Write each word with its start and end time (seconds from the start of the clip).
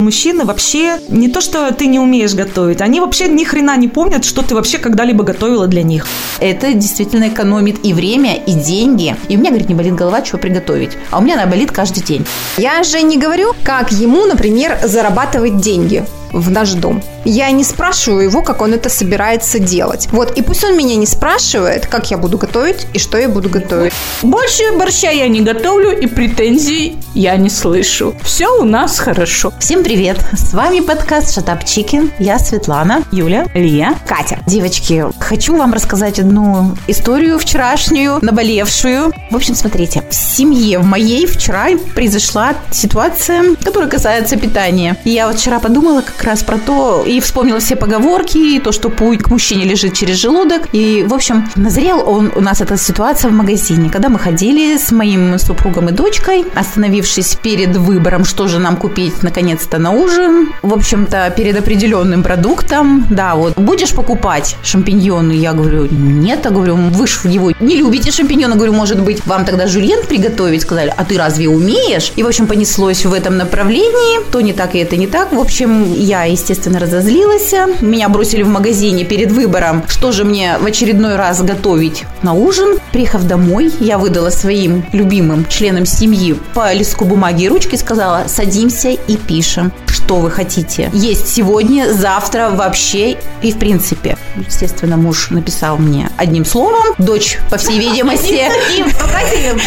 Мужчины 0.00 0.44
вообще 0.44 0.98
не 1.08 1.28
то, 1.28 1.40
что 1.40 1.72
ты 1.72 1.86
не 1.86 2.00
умеешь 2.00 2.34
готовить, 2.34 2.80
они 2.80 3.00
вообще 3.00 3.28
ни 3.28 3.44
хрена 3.44 3.76
не 3.76 3.86
помнят, 3.86 4.24
что 4.24 4.42
ты 4.42 4.54
вообще 4.54 4.78
когда-либо 4.78 5.22
готовила 5.22 5.68
для 5.68 5.84
них. 5.84 6.06
Это 6.40 6.72
действительно 6.72 7.28
экономит 7.28 7.84
и 7.84 7.92
время, 7.92 8.34
и 8.34 8.52
деньги. 8.52 9.14
И 9.28 9.36
у 9.36 9.38
меня, 9.38 9.50
говорит, 9.50 9.68
не 9.68 9.76
болит 9.76 9.94
голова, 9.94 10.22
чего 10.22 10.38
приготовить. 10.38 10.98
А 11.10 11.18
у 11.18 11.22
меня 11.22 11.34
она 11.34 11.46
болит 11.46 11.70
каждый 11.70 12.02
день. 12.02 12.26
Я 12.56 12.82
же 12.82 13.00
не 13.02 13.16
говорю, 13.16 13.54
как 13.62 13.92
ему, 13.92 14.24
например, 14.26 14.78
зарабатывать 14.82 15.58
деньги 15.58 16.04
в 16.32 16.50
наш 16.50 16.72
дом. 16.72 17.02
Я 17.24 17.50
не 17.50 17.64
спрашиваю 17.64 18.24
его, 18.24 18.42
как 18.42 18.62
он 18.62 18.74
это 18.74 18.88
собирается 18.88 19.58
делать. 19.58 20.08
Вот, 20.12 20.36
и 20.38 20.42
пусть 20.42 20.64
он 20.64 20.76
меня 20.76 20.96
не 20.96 21.06
спрашивает, 21.06 21.86
как 21.86 22.10
я 22.10 22.18
буду 22.18 22.38
готовить 22.38 22.86
и 22.92 22.98
что 22.98 23.18
я 23.18 23.28
буду 23.28 23.48
готовить. 23.48 23.92
Больше 24.22 24.62
борща 24.78 25.10
я 25.10 25.28
не 25.28 25.40
готовлю 25.40 25.90
и 25.90 26.06
претензий 26.06 26.96
я 27.14 27.36
не 27.36 27.50
слышу. 27.50 28.14
Все 28.22 28.48
у 28.60 28.64
нас 28.64 28.98
хорошо. 28.98 29.52
Всем 29.58 29.82
привет! 29.82 30.18
С 30.32 30.52
вами 30.52 30.80
подкаст 30.80 31.34
Шатап 31.34 31.64
Чикен. 31.64 32.12
Я 32.18 32.38
Светлана, 32.38 33.02
Юля, 33.10 33.46
Лия, 33.54 33.94
Катя. 34.06 34.38
Девочки, 34.46 35.04
хочу 35.18 35.56
вам 35.56 35.72
рассказать 35.72 36.18
одну 36.18 36.76
историю 36.86 37.38
вчерашнюю, 37.38 38.18
наболевшую. 38.22 39.12
В 39.30 39.36
общем, 39.36 39.54
смотрите, 39.54 40.04
в 40.10 40.14
семье 40.14 40.78
в 40.78 40.84
моей 40.84 41.26
вчера 41.26 41.68
произошла 41.94 42.54
ситуация, 42.70 43.56
которая 43.64 43.88
касается 43.88 44.36
питания. 44.36 44.96
Я 45.04 45.26
вот 45.26 45.38
вчера 45.38 45.58
подумала 45.58 46.02
как 46.02 46.15
раз 46.24 46.42
про 46.42 46.58
то, 46.58 47.04
и 47.06 47.20
вспомнила 47.20 47.60
все 47.60 47.76
поговорки, 47.76 48.38
и 48.38 48.60
то, 48.60 48.72
что 48.72 48.88
путь 48.88 49.22
к 49.22 49.28
мужчине 49.28 49.64
лежит 49.64 49.94
через 49.94 50.16
желудок. 50.16 50.68
И, 50.72 51.04
в 51.06 51.14
общем, 51.14 51.48
назрел 51.56 52.02
он 52.06 52.32
у 52.34 52.40
нас 52.40 52.60
эта 52.60 52.76
ситуация 52.76 53.30
в 53.30 53.34
магазине, 53.34 53.90
когда 53.90 54.08
мы 54.08 54.18
ходили 54.18 54.76
с 54.76 54.90
моим 54.92 55.38
супругом 55.38 55.88
и 55.88 55.92
дочкой, 55.92 56.44
остановившись 56.54 57.36
перед 57.42 57.76
выбором, 57.76 58.24
что 58.24 58.48
же 58.48 58.58
нам 58.58 58.76
купить 58.76 59.22
наконец-то 59.22 59.78
на 59.78 59.92
ужин. 59.92 60.52
В 60.62 60.74
общем-то, 60.74 61.32
перед 61.36 61.58
определенным 61.58 62.22
продуктом, 62.22 63.06
да, 63.10 63.34
вот, 63.34 63.54
будешь 63.56 63.92
покупать 63.92 64.56
шампиньоны? 64.62 65.32
Я 65.32 65.52
говорю, 65.52 65.88
нет, 65.90 66.40
я 66.44 66.50
говорю, 66.50 66.76
вы 66.76 67.06
же 67.06 67.28
его 67.28 67.52
не 67.60 67.76
любите 67.76 68.10
шампиньоны, 68.10 68.54
говорю, 68.54 68.72
может 68.72 69.00
быть, 69.00 69.24
вам 69.26 69.44
тогда 69.44 69.66
жульен 69.66 70.06
приготовить? 70.06 70.62
Сказали, 70.62 70.92
а 70.96 71.04
ты 71.04 71.16
разве 71.16 71.48
умеешь? 71.48 72.12
И, 72.16 72.22
в 72.22 72.26
общем, 72.26 72.46
понеслось 72.46 73.04
в 73.04 73.12
этом 73.12 73.36
направлении, 73.36 74.20
то 74.30 74.40
не 74.40 74.52
так 74.52 74.74
и 74.74 74.78
это 74.78 74.96
не 74.96 75.06
так. 75.06 75.32
В 75.32 75.40
общем, 75.40 75.92
я, 76.06 76.22
естественно, 76.22 76.78
разозлилась. 76.78 77.52
Меня 77.80 78.08
бросили 78.08 78.42
в 78.44 78.48
магазине 78.48 79.04
перед 79.04 79.32
выбором, 79.32 79.82
что 79.88 80.12
же 80.12 80.24
мне 80.24 80.56
в 80.58 80.64
очередной 80.64 81.16
раз 81.16 81.42
готовить 81.42 82.04
на 82.22 82.32
ужин. 82.32 82.78
Приехав 82.92 83.24
домой, 83.24 83.72
я 83.80 83.98
выдала 83.98 84.30
своим 84.30 84.86
любимым 84.92 85.46
членам 85.48 85.84
семьи 85.84 86.36
по 86.54 86.72
листку 86.72 87.04
бумаги 87.04 87.44
и 87.44 87.48
ручки, 87.48 87.74
сказала, 87.74 88.26
садимся 88.28 88.90
и 88.90 89.16
пишем, 89.16 89.72
что 89.88 90.16
вы 90.16 90.30
хотите 90.30 90.90
есть 90.92 91.26
сегодня, 91.26 91.92
завтра, 91.92 92.50
вообще 92.50 93.16
и 93.42 93.50
в 93.50 93.58
принципе. 93.58 94.16
Естественно, 94.36 94.96
муж 94.96 95.30
написал 95.30 95.76
мне 95.76 96.08
одним 96.16 96.44
словом, 96.44 96.94
дочь, 96.98 97.38
по 97.50 97.56
всей 97.56 97.80
видимости... 97.80 98.44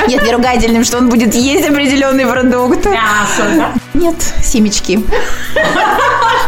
Нет, 0.07 0.23
не 0.23 0.31
ругательным, 0.31 0.85
что 0.85 0.99
он 0.99 1.09
будет 1.09 1.35
есть 1.35 1.67
определенный 1.67 2.25
продукт. 2.25 2.85
Мясо, 2.85 3.43
да? 3.57 3.73
Нет, 3.93 4.15
семечки. 4.41 5.03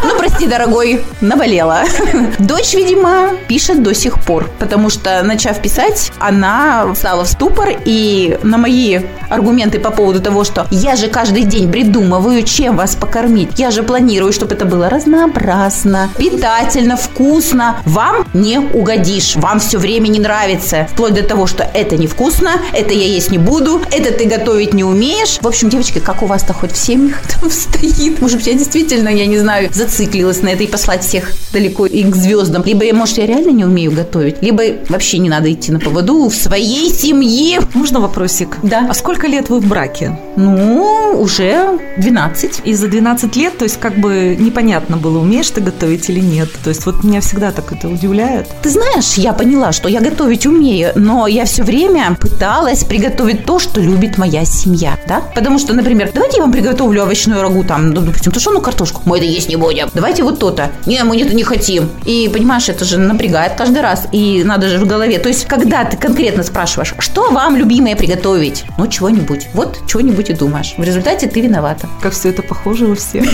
Ну, 0.04 0.16
прости, 0.16 0.46
дорогой, 0.46 1.04
наболела. 1.20 1.82
Дочь, 2.38 2.74
видимо, 2.74 3.30
пишет 3.48 3.82
до 3.82 3.94
сих 3.94 4.22
пор, 4.22 4.50
потому 4.58 4.90
что, 4.90 5.22
начав 5.22 5.60
писать, 5.60 6.12
она 6.18 6.92
встала 6.94 7.24
в 7.24 7.28
ступор, 7.28 7.68
и 7.84 8.38
на 8.42 8.58
мои 8.58 9.00
аргументы 9.28 9.78
по 9.78 9.90
поводу 9.90 10.20
того, 10.20 10.44
что 10.44 10.66
я 10.70 10.96
же 10.96 11.08
каждый 11.08 11.44
день 11.44 11.70
придумываю, 11.70 12.42
чем 12.42 12.76
вас 12.76 12.94
покормить, 12.94 13.58
я 13.58 13.70
же 13.70 13.82
планирую, 13.82 14.32
чтобы 14.32 14.54
это 14.54 14.64
было 14.64 14.90
разнообразно, 14.90 16.10
питательно, 16.18 16.96
вкусно, 16.96 17.76
вам 17.84 18.26
не 18.34 18.58
угодишь, 18.58 19.36
вам 19.36 19.60
все 19.60 19.78
время 19.78 20.08
не 20.08 20.20
нравится, 20.20 20.88
вплоть 20.90 21.14
до 21.14 21.22
того, 21.22 21.46
что 21.46 21.62
это 21.74 21.96
невкусно, 21.96 22.52
это 22.72 22.92
я 22.92 23.06
есть 23.06 23.30
не 23.30 23.38
буду, 23.38 23.80
это 23.90 24.12
ты 24.12 24.26
готовить 24.26 24.74
не 24.74 24.84
умеешь. 24.84 25.38
В 25.40 25.46
общем, 25.46 25.68
девочки, 25.68 25.98
как 25.98 26.22
у 26.22 26.26
вас-то 26.26 26.52
хоть 26.52 26.72
в 26.72 26.76
семьях 26.76 27.22
там 27.22 27.50
стоит? 27.50 28.20
Может 28.20 28.38
быть, 28.38 28.46
я 28.46 28.54
действительно, 28.54 29.08
я 29.08 29.26
не 29.26 29.38
знаю, 29.38 29.70
зациклилась 29.72 30.42
на 30.42 30.48
это 30.48 30.62
и 30.62 30.66
послать 30.66 31.02
всех 31.02 31.32
далеко 31.52 31.86
и 31.86 32.04
к 32.04 32.14
звездам. 32.14 32.62
Либо, 32.64 32.84
может, 32.94 33.18
я 33.18 33.26
реально 33.26 33.50
не 33.50 33.64
умею 33.64 33.92
готовить, 33.92 34.42
либо 34.42 34.62
вообще 34.88 35.18
не 35.18 35.28
надо 35.28 35.52
идти 35.52 35.72
на 35.72 35.80
поводу 35.80 36.28
в 36.28 36.34
своей 36.34 36.90
семье. 36.90 37.60
Можно 37.74 38.00
вопросик? 38.00 38.58
Да. 38.62 38.86
А 38.88 38.94
сколько 38.94 39.26
лет 39.26 39.48
вы 39.48 39.60
в 39.60 39.66
браке? 39.66 40.18
Ну, 40.36 41.18
уже 41.20 41.78
12. 41.98 42.62
И 42.64 42.74
за 42.74 42.88
12 42.88 43.36
лет, 43.36 43.58
то 43.58 43.64
есть 43.64 43.78
как 43.78 43.96
бы 43.98 44.36
непонятно 44.38 44.96
было, 44.96 45.18
умеешь 45.18 45.50
ты 45.50 45.60
готовить 45.60 46.08
или 46.08 46.20
нет. 46.20 46.48
То 46.64 46.70
есть 46.70 46.86
вот 46.86 47.04
меня 47.04 47.20
всегда 47.20 47.52
так 47.52 47.72
это 47.72 47.88
удивляет. 47.88 48.48
Ты 48.62 48.70
знаешь, 48.70 49.14
я 49.14 49.32
поняла, 49.32 49.72
что 49.72 49.88
я 49.88 50.00
готовить 50.00 50.46
умею, 50.46 50.92
но 50.94 51.26
я 51.26 51.44
все 51.44 51.62
время 51.62 52.16
пыталась 52.20 52.84
приготовить 52.84 53.44
то, 53.44 53.58
что 53.58 53.80
любит 53.80 54.18
моя 54.18 54.44
семья, 54.44 54.98
да? 55.06 55.22
Потому 55.34 55.58
что, 55.58 55.74
например, 55.74 56.10
давайте 56.14 56.38
я 56.38 56.42
вам 56.42 56.52
приготовлю 56.52 57.02
овощную 57.02 57.42
рагу, 57.42 57.64
там, 57.64 57.90
ну, 57.90 58.00
допустим, 58.00 58.32
тушеную 58.32 58.62
картошку. 58.62 59.02
Мы 59.04 59.18
это 59.18 59.26
есть 59.26 59.48
не 59.48 59.56
будем. 59.62 59.88
Давайте 59.94 60.24
вот 60.24 60.38
то-то. 60.38 60.70
Не, 60.86 61.04
мы 61.04 61.20
это 61.20 61.34
не 61.34 61.44
хотим. 61.44 61.88
И, 62.04 62.28
понимаешь, 62.32 62.68
это 62.68 62.84
же 62.84 62.98
напрягает 62.98 63.52
каждый 63.56 63.80
раз. 63.80 64.08
И 64.12 64.42
надо 64.44 64.68
же 64.68 64.78
в 64.78 64.86
голове. 64.86 65.18
То 65.18 65.28
есть, 65.28 65.46
когда 65.46 65.84
ты 65.84 65.96
конкретно 65.96 66.42
спрашиваешь, 66.42 66.94
что 66.98 67.30
вам, 67.30 67.56
любимое, 67.56 67.94
приготовить? 67.96 68.64
Ну, 68.76 68.88
чего-нибудь. 68.88 69.48
Вот 69.54 69.78
чего-нибудь 69.86 70.30
и 70.30 70.34
думаешь. 70.34 70.74
В 70.76 70.82
результате 70.82 71.28
ты 71.28 71.40
виновата. 71.40 71.88
Как 72.02 72.12
все 72.12 72.30
это 72.30 72.42
похоже 72.42 72.86
у 72.86 72.94
всех. 72.94 73.24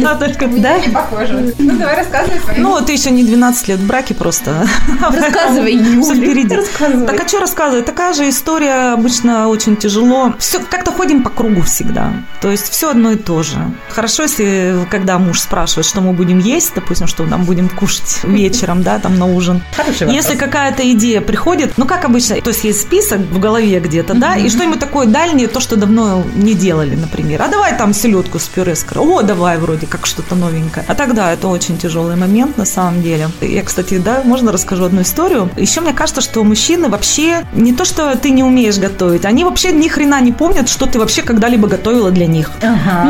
Да, 0.00 0.14
да? 0.14 0.78
Не 0.78 0.92
похоже. 0.92 1.54
Ну, 1.58 1.76
давай 1.76 1.96
рассказывай. 1.96 2.38
Ну, 2.56 2.80
ты 2.80 2.92
еще 2.92 3.10
не 3.10 3.24
12 3.24 3.68
лет 3.68 3.78
в 3.80 3.86
браке 3.86 4.14
просто. 4.14 4.66
Рассказывай, 5.00 5.74
Юля. 5.74 6.14
впереди. 6.14 6.56
Так 7.06 7.20
а 7.20 7.28
что 7.28 7.40
рассказывать? 7.40 7.86
Такая 7.86 8.12
же 8.12 8.28
история 8.28 8.92
обычно 8.92 9.48
очень 9.48 9.76
тяжело. 9.76 10.34
Все 10.38 10.60
как-то 10.60 10.92
ходим 10.92 11.22
по 11.22 11.30
кругу 11.30 11.62
всегда. 11.62 12.12
То 12.40 12.50
есть 12.50 12.70
все 12.70 12.90
одно 12.90 13.12
и 13.12 13.16
то 13.16 13.42
же. 13.42 13.56
Хорошо, 13.90 14.22
если 14.22 14.86
когда 14.90 15.18
муж 15.18 15.39
спрашивает, 15.40 15.86
что 15.86 16.00
мы 16.00 16.12
будем 16.12 16.38
есть, 16.38 16.72
допустим, 16.74 17.06
что 17.06 17.24
нам 17.24 17.44
будем 17.44 17.68
кушать 17.68 18.20
вечером, 18.22 18.82
да, 18.82 18.98
там 18.98 19.18
на 19.18 19.26
ужин. 19.26 19.62
Хороший 19.76 20.12
Если 20.12 20.36
какая-то 20.36 20.90
идея 20.92 21.20
приходит, 21.20 21.74
ну 21.76 21.86
как 21.86 22.04
обычно, 22.04 22.40
то 22.40 22.50
есть 22.50 22.64
есть 22.64 22.82
список 22.82 23.20
в 23.20 23.38
голове 23.38 23.80
где-то, 23.80 24.14
да, 24.14 24.36
и 24.36 24.48
что-нибудь 24.48 24.80
такое 24.80 25.06
дальнее, 25.06 25.48
то, 25.48 25.60
что 25.60 25.76
давно 25.76 26.24
не 26.34 26.54
делали, 26.54 26.94
например. 26.94 27.42
А 27.42 27.48
давай 27.48 27.76
там 27.76 27.94
селедку 27.94 28.38
с 28.38 28.46
пюре 28.48 28.74
с 28.74 28.84
О, 28.94 29.22
давай 29.22 29.58
вроде 29.58 29.86
как 29.86 30.06
что-то 30.06 30.34
новенькое. 30.34 30.84
А 30.88 30.94
тогда 30.94 31.32
это 31.32 31.48
очень 31.48 31.78
тяжелый 31.78 32.16
момент 32.16 32.56
на 32.56 32.64
самом 32.64 33.02
деле. 33.02 33.28
Я, 33.40 33.62
кстати, 33.62 33.98
да, 33.98 34.22
можно 34.24 34.52
расскажу 34.52 34.84
одну 34.84 35.02
историю. 35.02 35.50
Еще 35.56 35.80
мне 35.80 35.92
кажется, 35.92 36.20
что 36.20 36.44
мужчины 36.44 36.88
вообще 36.88 37.44
не 37.52 37.72
то, 37.72 37.84
что 37.84 38.16
ты 38.16 38.30
не 38.30 38.42
умеешь 38.42 38.78
готовить, 38.78 39.24
они 39.24 39.44
вообще 39.44 39.72
ни 39.72 39.88
хрена 39.88 40.20
не 40.20 40.32
помнят, 40.32 40.68
что 40.68 40.86
ты 40.86 40.98
вообще 40.98 41.22
когда-либо 41.22 41.68
готовила 41.68 42.10
для 42.10 42.26
них. 42.26 42.50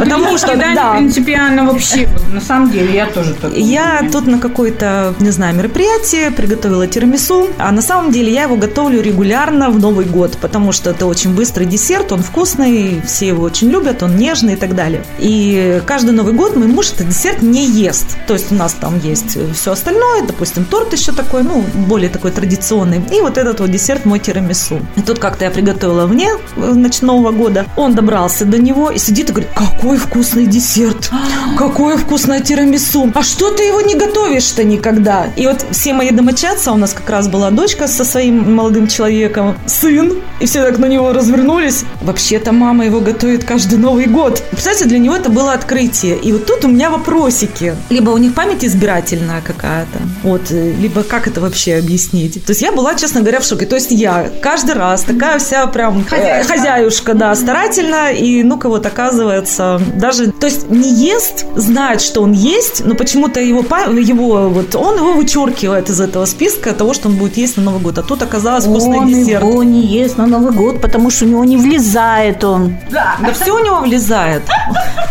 Потому 0.00 0.38
что, 0.38 0.56
да, 0.56 0.74
да, 0.74 0.94
принципиально 0.97 1.64
вообще. 1.64 2.08
На 2.32 2.41
самом 2.41 2.70
деле, 2.70 2.94
я 2.94 3.06
тоже 3.06 3.34
так. 3.34 3.56
я 3.56 4.08
тут 4.12 4.26
на 4.26 4.38
какое-то, 4.38 5.14
не 5.20 5.31
знаю, 5.31 5.56
мероприятие 5.56 6.31
приготовила 6.31 6.86
тирамису, 6.86 7.48
а 7.58 7.72
на 7.72 7.82
самом 7.82 8.12
деле 8.12 8.32
я 8.32 8.44
его 8.44 8.56
готовлю 8.56 9.00
регулярно 9.00 9.70
в 9.70 9.78
Новый 9.78 10.04
год, 10.04 10.36
потому 10.41 10.72
что 10.72 10.91
это 10.91 11.06
очень 11.06 11.34
быстрый 11.34 11.66
десерт, 11.66 12.12
он 12.12 12.22
вкусный, 12.22 13.03
все 13.06 13.28
его 13.28 13.42
очень 13.42 13.70
любят, 13.70 14.03
он 14.03 14.16
нежный 14.16 14.54
и 14.54 14.56
так 14.56 14.75
далее. 14.75 15.04
И 15.19 15.82
каждый 15.86 16.12
Новый 16.12 16.32
год 16.32 16.56
мой 16.56 16.66
муж 16.66 16.92
этот 16.92 17.09
десерт 17.09 17.42
не 17.42 17.66
ест. 17.66 18.16
То 18.26 18.34
есть 18.34 18.53
у 18.53 18.54
нас 18.54 18.75
там 18.75 18.98
есть 19.00 19.36
все 19.54 19.72
остальное, 19.72 20.22
допустим, 20.26 20.64
торт 20.64 20.92
еще 20.92 21.12
такой, 21.12 21.42
ну, 21.42 21.64
более 21.86 22.10
такой 22.10 22.30
традиционный. 22.30 23.03
И 23.12 23.20
вот 23.20 23.38
этот 23.38 23.60
вот 23.60 23.70
десерт 23.70 24.04
мой 24.04 24.19
тирамису. 24.19 24.80
И 24.97 25.03
тут 25.03 25.19
как-то 25.19 25.44
я 25.44 25.50
приготовила 25.50 26.06
вне 26.06 26.30
э, 26.56 26.72
значит, 26.72 27.03
Нового 27.03 27.32
года. 27.32 27.66
Он 27.76 27.94
добрался 27.94 28.44
до 28.44 28.59
него 28.59 28.91
и 28.91 28.98
сидит 28.98 29.30
и 29.30 29.32
говорит, 29.32 29.50
какой 29.54 29.97
вкусный 29.97 30.47
десерт, 30.47 31.10
какое 31.56 31.97
вкусное 32.10 32.41
тирамису. 32.41 33.09
А 33.15 33.22
что 33.22 33.53
ты 33.53 33.62
его 33.62 33.80
не 33.83 33.95
готовишь-то 33.95 34.65
никогда? 34.65 35.28
И 35.36 35.47
вот 35.47 35.65
все 35.71 35.92
мои 35.92 36.10
домочадцы, 36.10 36.66
а 36.66 36.72
у 36.72 36.77
нас 36.77 36.92
как 36.92 37.09
раз 37.09 37.28
была 37.28 37.51
дочка 37.51 37.86
со 37.86 38.04
своим 38.04 38.57
молодым 38.57 38.89
человеком, 38.89 39.57
сын, 39.66 40.15
и 40.41 40.47
все 40.47 40.65
так 40.65 40.78
на 40.78 40.86
него 40.86 41.12
развернулись. 41.12 41.84
Вообще-то 42.03 42.51
мама 42.51 42.84
его 42.84 42.98
готовит 42.98 43.45
каждый 43.45 43.78
Новый 43.78 44.07
год. 44.07 44.42
Представляете, 44.51 44.86
для 44.86 44.98
него 44.98 45.15
это 45.15 45.30
было 45.30 45.53
открытие. 45.53 46.18
И 46.18 46.33
вот 46.33 46.47
тут 46.47 46.65
у 46.65 46.68
меня 46.68 46.91
вопросики. 46.91 47.77
Либо 47.91 48.10
у 48.10 48.18
них 48.18 48.34
память 48.34 48.65
избирательная 48.65 49.41
какая-то, 49.41 49.98
вот, 50.24 50.51
э, 50.51 50.72
либо 50.80 51.04
как 51.04 51.28
это 51.28 51.41
вообще 51.41 51.77
объяснить. 51.77 52.45
То 52.45 52.51
есть 52.51 52.62
я 52.62 52.72
была, 52.72 52.97
честно 52.97 53.21
говоря, 53.21 53.39
в 53.39 53.45
шоке. 53.45 53.66
То 53.66 53.77
есть 53.77 53.92
я 53.92 54.30
каждый 54.42 54.74
раз 54.74 55.03
такая 55.03 55.39
вся 55.39 55.65
прям 55.68 56.04
э, 56.10 56.42
хозяюшка, 56.42 57.15
да, 57.15 57.36
старательно, 57.36 58.10
и 58.10 58.42
ну-ка 58.42 58.68
вот 58.68 58.84
оказывается, 58.84 59.80
даже, 59.95 60.33
то 60.33 60.47
есть 60.47 60.68
не 60.68 60.92
ест, 60.92 61.47
знает, 61.91 62.03
что 62.03 62.22
он 62.22 62.33
есть, 62.33 62.84
но 62.84 62.95
почему-то 62.95 63.41
его, 63.41 63.65
его 63.98 64.48
вот, 64.48 64.75
он 64.77 64.97
его 64.97 65.13
вычеркивает 65.15 65.91
из 65.91 66.01
этого 66.01 66.25
списка 66.25 66.72
того, 66.72 66.95
что 66.95 67.09
он 67.09 67.16
будет 67.16 67.37
есть 67.37 67.57
на 67.57 67.65
Новый 67.65 67.81
год. 67.81 67.98
А 67.98 68.03
тут 68.03 68.22
оказалось 68.22 68.65
вкусный 68.65 68.98
Он 68.98 69.09
десерт. 69.09 69.42
его 69.42 69.65
не 69.65 69.81
ест 69.81 70.16
на 70.16 70.27
Новый 70.27 70.53
год, 70.53 70.81
потому 70.81 71.10
что 71.10 71.25
у 71.25 71.28
него 71.28 71.45
не 71.45 71.57
влезает 71.57 72.45
он. 72.45 72.77
Да 72.91 73.33
все 73.33 73.54
у 73.54 73.65
него 73.65 73.81
влезает. 73.81 74.42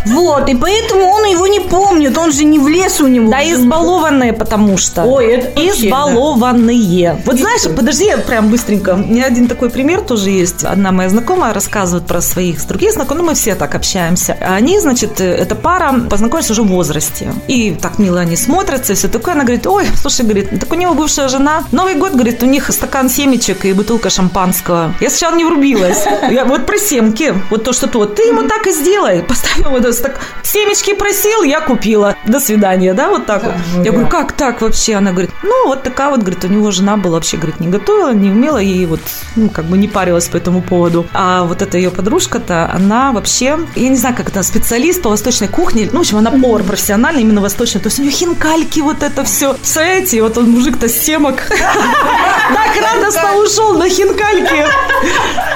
Вот, 0.05 0.47
и 0.47 0.55
поэтому 0.55 1.01
он 1.05 1.25
его 1.25 1.47
не 1.47 1.59
помнит, 1.59 2.17
он 2.17 2.31
же 2.31 2.45
не 2.45 2.59
в 2.59 2.67
лес 2.67 3.01
у 3.01 3.07
него. 3.07 3.29
Да 3.29 3.43
избалованные, 3.43 4.31
потому 4.31 4.77
что. 4.77 5.03
Ой, 5.03 5.25
это 5.25 5.59
Избалованные. 5.59 7.21
Вот 7.25 7.37
знаешь, 7.37 7.63
подожди, 7.75 8.05
я 8.05 8.17
прям 8.17 8.49
быстренько. 8.49 8.93
У 8.93 8.97
меня 8.97 9.25
один 9.25 9.47
такой 9.47 9.69
пример 9.69 10.01
тоже 10.01 10.29
есть. 10.29 10.63
Одна 10.63 10.91
моя 10.91 11.09
знакомая 11.09 11.53
рассказывает 11.53 12.07
про 12.07 12.21
своих 12.21 12.65
других 12.67 12.93
знакомых. 12.93 13.19
Ну, 13.19 13.29
мы 13.29 13.35
все 13.35 13.55
так 13.55 13.75
общаемся. 13.75 14.37
Они, 14.39 14.79
значит, 14.79 15.19
эта 15.19 15.55
пара 15.55 15.93
познакомились 16.09 16.49
уже 16.51 16.63
возрасте. 16.69 17.33
И 17.47 17.71
так 17.71 17.99
мило 17.99 18.21
они 18.21 18.35
смотрятся, 18.35 18.93
и 18.93 18.95
все 18.95 19.07
такое. 19.07 19.33
Она 19.33 19.43
говорит, 19.43 19.67
ой, 19.67 19.85
слушай, 19.95 20.25
говорит, 20.25 20.59
так 20.59 20.71
у 20.71 20.75
него 20.75 20.93
бывшая 20.93 21.27
жена. 21.27 21.63
Новый 21.71 21.95
год, 21.95 22.13
говорит, 22.13 22.41
у 22.43 22.45
них 22.45 22.71
стакан 22.71 23.09
семечек 23.09 23.65
и 23.65 23.73
бутылка 23.73 24.09
шампанского. 24.09 24.93
Я 24.99 25.09
сначала 25.09 25.35
не 25.35 25.45
врубилась. 25.45 26.05
Я 26.31 26.45
вот 26.45 26.65
про 26.65 26.77
семки. 26.77 27.33
Вот 27.49 27.63
то, 27.63 27.73
что 27.73 27.87
то. 27.87 28.05
Ты 28.05 28.23
ему 28.23 28.47
так 28.47 28.67
и 28.67 28.71
сделай. 28.71 29.23
Поставил 29.23 29.71
вот 29.71 30.01
так. 30.01 30.19
Семечки 30.43 30.93
просил, 30.93 31.43
я 31.43 31.61
купила. 31.61 32.15
До 32.27 32.39
свидания, 32.39 32.93
да, 32.93 33.09
вот 33.09 33.25
так 33.25 33.43
вот. 33.43 33.53
Я 33.83 33.91
говорю, 33.91 34.07
как 34.07 34.33
так 34.33 34.61
вообще? 34.61 34.95
Она 34.95 35.11
говорит, 35.11 35.31
ну, 35.43 35.67
вот 35.67 35.83
такая 35.83 36.09
вот, 36.09 36.21
говорит, 36.21 36.43
у 36.43 36.47
него 36.47 36.71
жена 36.71 36.97
была 36.97 37.15
вообще, 37.15 37.37
говорит, 37.37 37.59
не 37.59 37.67
готовила, 37.67 38.13
не 38.13 38.29
умела, 38.29 38.57
и 38.57 38.85
вот, 38.85 39.01
ну, 39.35 39.49
как 39.49 39.65
бы 39.65 39.77
не 39.77 39.87
парилась 39.87 40.27
по 40.27 40.37
этому 40.37 40.61
поводу. 40.61 41.05
А 41.13 41.43
вот 41.43 41.61
эта 41.61 41.77
ее 41.77 41.91
подружка-то, 41.91 42.71
она 42.73 43.11
вообще, 43.11 43.59
я 43.75 43.89
не 43.89 43.95
знаю, 43.95 44.15
как 44.15 44.29
это, 44.29 44.43
специалист 44.43 45.01
по 45.01 45.09
восточной 45.09 45.47
кухне, 45.47 45.89
ну, 45.91 45.99
в 45.99 46.01
общем, 46.01 46.17
она 46.17 46.31
повар 46.31 46.58
профессиональный, 46.63 47.21
именно 47.21 47.41
восточный, 47.41 47.81
то 47.81 47.87
есть 47.87 47.99
у 47.99 48.01
нее 48.01 48.11
хинкальки, 48.11 48.79
вот 48.79 49.03
это 49.03 49.23
все. 49.23 49.53
Представляете, 49.53 50.17
и 50.17 50.21
вот 50.21 50.37
он 50.37 50.49
мужик-то 50.49 50.87
с 50.87 50.93
семок 50.93 51.35
так 51.49 52.81
радостно 52.81 53.35
ушел 53.37 53.77
на 53.77 53.89
хинкальки. 53.89 54.65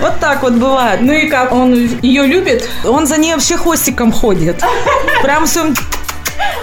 Вот 0.01 0.19
так 0.19 0.41
вот 0.43 0.53
бывает. 0.53 1.01
Ну 1.01 1.13
и 1.13 1.27
как, 1.27 1.51
он 1.51 1.73
ее 2.01 2.25
любит? 2.25 2.69
Он 2.83 3.07
за 3.07 3.17
ней 3.17 3.33
вообще 3.33 3.57
хвостиком 3.57 4.11
ходит. 4.11 4.63
Прям 5.21 5.45
все 5.45 5.73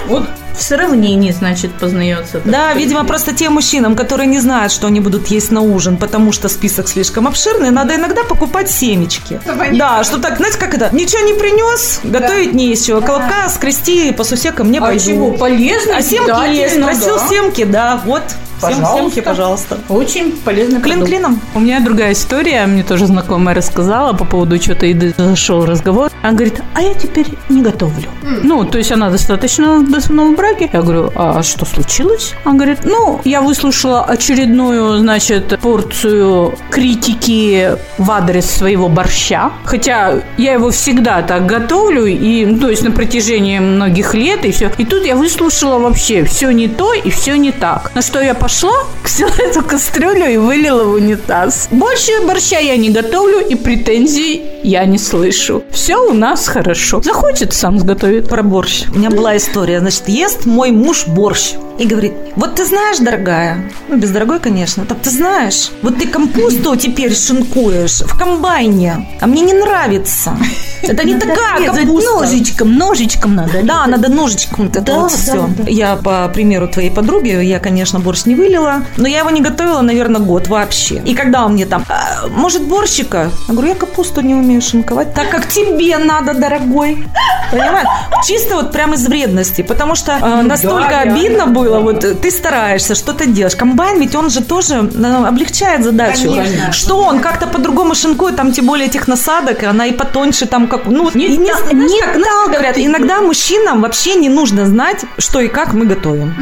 Вот 0.07 0.25
в 0.61 0.62
сравнении, 0.62 1.31
значит, 1.33 1.73
познается. 1.73 2.41
Да, 2.45 2.75
видимо, 2.75 3.05
просто 3.05 3.33
тем 3.33 3.55
мужчинам, 3.55 3.97
которые 3.97 4.27
не 4.27 4.39
знают, 4.39 4.73
что 4.73 4.87
они 4.87 5.01
будут 5.01 5.29
есть 5.29 5.51
на 5.51 5.61
ужин, 5.62 5.97
потому 5.97 6.33
что 6.33 6.49
список 6.49 6.89
слишком 6.89 7.27
обширный, 7.27 7.71
надо 7.71 7.95
иногда 7.97 8.25
покупать 8.25 8.71
семечки. 8.71 9.41
Да, 9.73 10.05
что 10.05 10.19
так, 10.19 10.37
знаете, 10.37 10.59
как 10.59 10.75
это? 10.75 10.91
Ничего 10.95 11.23
не 11.23 11.33
принес, 11.35 12.01
готовить 12.05 12.53
не 12.53 12.73
из 12.73 12.85
чего. 12.85 13.01
Колобка 13.01 13.49
скрести 13.49 14.12
по 14.12 14.25
сусекам 14.25 14.71
не 14.71 14.79
А 14.79 14.83
пойду. 14.83 15.05
чего? 15.05 15.33
Полезно, 15.33 15.97
А 15.97 16.03
семки 16.03 16.55
есть, 16.55 16.81
просил 16.83 17.17
да. 17.19 17.29
семки, 17.29 17.65
да, 17.65 18.01
вот. 18.05 18.23
Всем 18.61 18.81
Пожалуйста. 18.81 18.99
семки, 18.99 19.21
пожалуйста. 19.21 19.79
Очень 19.89 20.33
полезно. 20.33 20.81
Клин 20.81 21.05
клином. 21.05 21.41
У 21.55 21.61
меня 21.61 21.81
другая 21.81 22.12
история, 22.12 22.67
мне 22.67 22.83
тоже 22.83 23.07
знакомая 23.07 23.55
рассказала 23.55 24.12
по 24.12 24.25
поводу 24.27 24.61
что-то 24.61 24.85
еды. 24.87 25.15
Зашел 25.17 25.65
разговор. 25.65 26.11
Она 26.23 26.33
говорит, 26.33 26.61
а 26.75 26.83
я 26.83 26.93
теперь 26.93 27.27
не 27.49 27.62
готовлю. 27.62 28.09
Ну, 28.43 28.65
то 28.65 28.77
есть 28.77 28.93
она 28.93 29.09
достаточно 29.09 29.79
в 29.79 29.95
основном 29.95 30.37
браке. 30.37 30.69
Я 30.73 30.83
говорю, 30.83 31.11
а 31.15 31.43
что 31.43 31.65
случилось? 31.65 32.35
Она 32.45 32.57
говорит, 32.57 32.81
ну, 32.85 33.21
я 33.25 33.41
выслушала 33.41 34.05
очередную, 34.05 34.99
значит, 34.99 35.59
порцию 35.61 36.55
критики 36.71 37.73
в 37.97 38.11
адрес 38.11 38.45
своего 38.45 38.89
борща. 38.89 39.53
Хотя 39.65 40.21
я 40.37 40.53
его 40.53 40.71
всегда 40.71 41.23
так 41.23 41.47
готовлю, 41.47 42.05
и, 42.05 42.55
то 42.56 42.69
есть 42.69 42.83
на 42.83 42.91
протяжении 42.91 43.59
многих 43.59 44.15
лет, 44.15 44.45
и 44.45 44.53
все. 44.53 44.71
И 44.77 44.85
тут 44.85 45.06
я 45.06 45.17
выслушала 45.17 45.79
вообще 45.79 46.25
все 46.25 46.51
не 46.51 46.69
то 46.69 46.93
и 46.93 47.11
все 47.11 47.37
не 47.37 47.53
так. 47.53 47.91
На 47.95 48.03
что 48.03 48.21
я 48.21 48.35
пошла, 48.35 48.50
взяла 49.05 49.32
эту 49.38 49.62
кастрюлю 49.62 50.26
и 50.26 50.37
вылила 50.37 50.85
в 50.85 50.94
унитаз. 50.94 51.69
Больше 51.70 52.12
борща 52.26 52.58
я 52.58 52.76
не 52.76 52.91
готовлю, 52.91 53.41
и 53.41 53.55
претензий 53.55 54.43
я 54.62 54.85
не 54.85 54.99
слышу. 54.99 55.62
Все 55.70 55.97
у 55.97 56.12
нас 56.12 56.49
хорошо. 56.49 57.00
Захочет, 57.02 57.52
сам 57.52 57.79
сготовит. 57.79 58.29
Про 58.29 58.43
борщ. 58.43 58.85
У 58.94 58.99
меня 58.99 59.11
была 59.11 59.37
история. 59.37 59.81
Значит, 59.81 60.08
ест 60.08 60.47
мой 60.47 60.70
муж 60.70 61.06
борщ. 61.06 61.52
И 61.79 61.87
говорит, 61.87 62.12
вот 62.37 62.56
ты 62.56 62.67
знаешь, 62.67 62.99
дорогая, 62.99 63.70
ну, 63.88 63.97
без 63.97 64.11
дорогой, 64.11 64.38
конечно, 64.38 64.85
так 64.85 64.99
ты 65.00 65.08
знаешь, 65.08 65.70
вот 65.81 65.96
ты 65.96 66.06
капусту 66.06 66.76
теперь 66.76 67.14
шинкуешь 67.14 68.03
в 68.03 68.19
комбайне, 68.19 69.08
а 69.19 69.26
мне 69.26 69.41
не 69.41 69.55
нравится. 69.55 70.37
Это 70.82 71.06
не 71.06 71.14
такая 71.14 71.73
капуста. 71.73 72.20
Ножичком, 72.20 72.76
ножичком 72.76 73.35
надо. 73.35 73.62
Да, 73.62 73.87
надо 73.87 74.11
ножичком 74.11 74.70
это 74.75 74.93
вот 74.93 75.12
все. 75.12 75.49
Я 75.67 75.96
по 75.96 76.29
примеру 76.29 76.69
твоей 76.69 76.91
подруги, 76.91 77.43
я, 77.43 77.61
конечно, 77.61 77.99
борщ 77.99 78.26
не 78.26 78.35
вылила, 78.41 78.83
но 78.97 79.07
я 79.07 79.19
его 79.19 79.31
не 79.31 79.43
готовила, 79.43 79.83
наверное, 79.83 80.21
год 80.21 80.49
вообще. 80.49 81.03
И 81.05 81.15
когда 81.15 81.45
он 81.45 81.53
мне 81.53 81.67
там, 81.67 81.85
«А, 81.89 82.10
может, 82.28 82.62
борщика? 82.62 83.31
Я 83.49 83.55
говорю, 83.55 83.69
я 83.69 83.75
капусту 83.75 84.20
не 84.20 84.34
умею 84.34 84.61
шинковать, 84.62 85.14
так 85.14 85.31
как 85.31 85.49
тебе 85.49 85.99
надо, 85.99 86.34
дорогой. 86.34 87.05
Понимаешь? 87.50 87.88
Чисто 88.26 88.56
вот 88.56 88.72
прям 88.72 88.94
из 88.94 89.06
вредности, 89.06 89.62
потому 89.62 89.94
что 89.94 90.12
э, 90.12 90.43
настолько 90.43 90.90
реально. 90.90 91.14
обидно 91.14 91.46
было, 91.46 91.81
вот 91.81 92.05
э, 92.05 92.14
ты 92.14 92.31
стараешься, 92.31 92.94
что 92.94 93.12
ты 93.12 93.26
делаешь. 93.26 93.56
Комбайн 93.56 93.99
ведь 93.99 94.14
он 94.14 94.31
же 94.31 94.43
тоже 94.43 94.75
э, 94.75 95.25
облегчает 95.26 95.84
задачу. 95.84 96.34
Конечно. 96.34 96.72
Что 96.72 96.99
он 96.99 97.20
как-то 97.20 97.46
по-другому 97.46 97.94
шинкует, 97.94 98.37
там 98.37 98.52
тем 98.52 98.67
более 98.67 98.87
этих 98.87 99.08
насадок, 99.08 99.64
она 99.64 99.87
и 99.87 99.93
потоньше 99.93 100.46
там 100.46 100.69
как... 100.69 100.87
Ну, 100.87 101.11
Не 101.14 101.37
не, 101.37 101.50
та- 101.50 101.58
знаешь, 101.58 101.90
не 101.90 102.00
как, 102.00 102.12
как 102.12 102.52
говорят, 102.52 102.78
иногда 102.78 103.20
мужчинам 103.20 103.81
вообще 103.81 104.14
не 104.14 104.28
нужно 104.28 104.67
знать, 104.67 105.05
что 105.19 105.40
и 105.40 105.49
как 105.49 105.72
мы 105.72 105.87
готовим. 105.87 106.34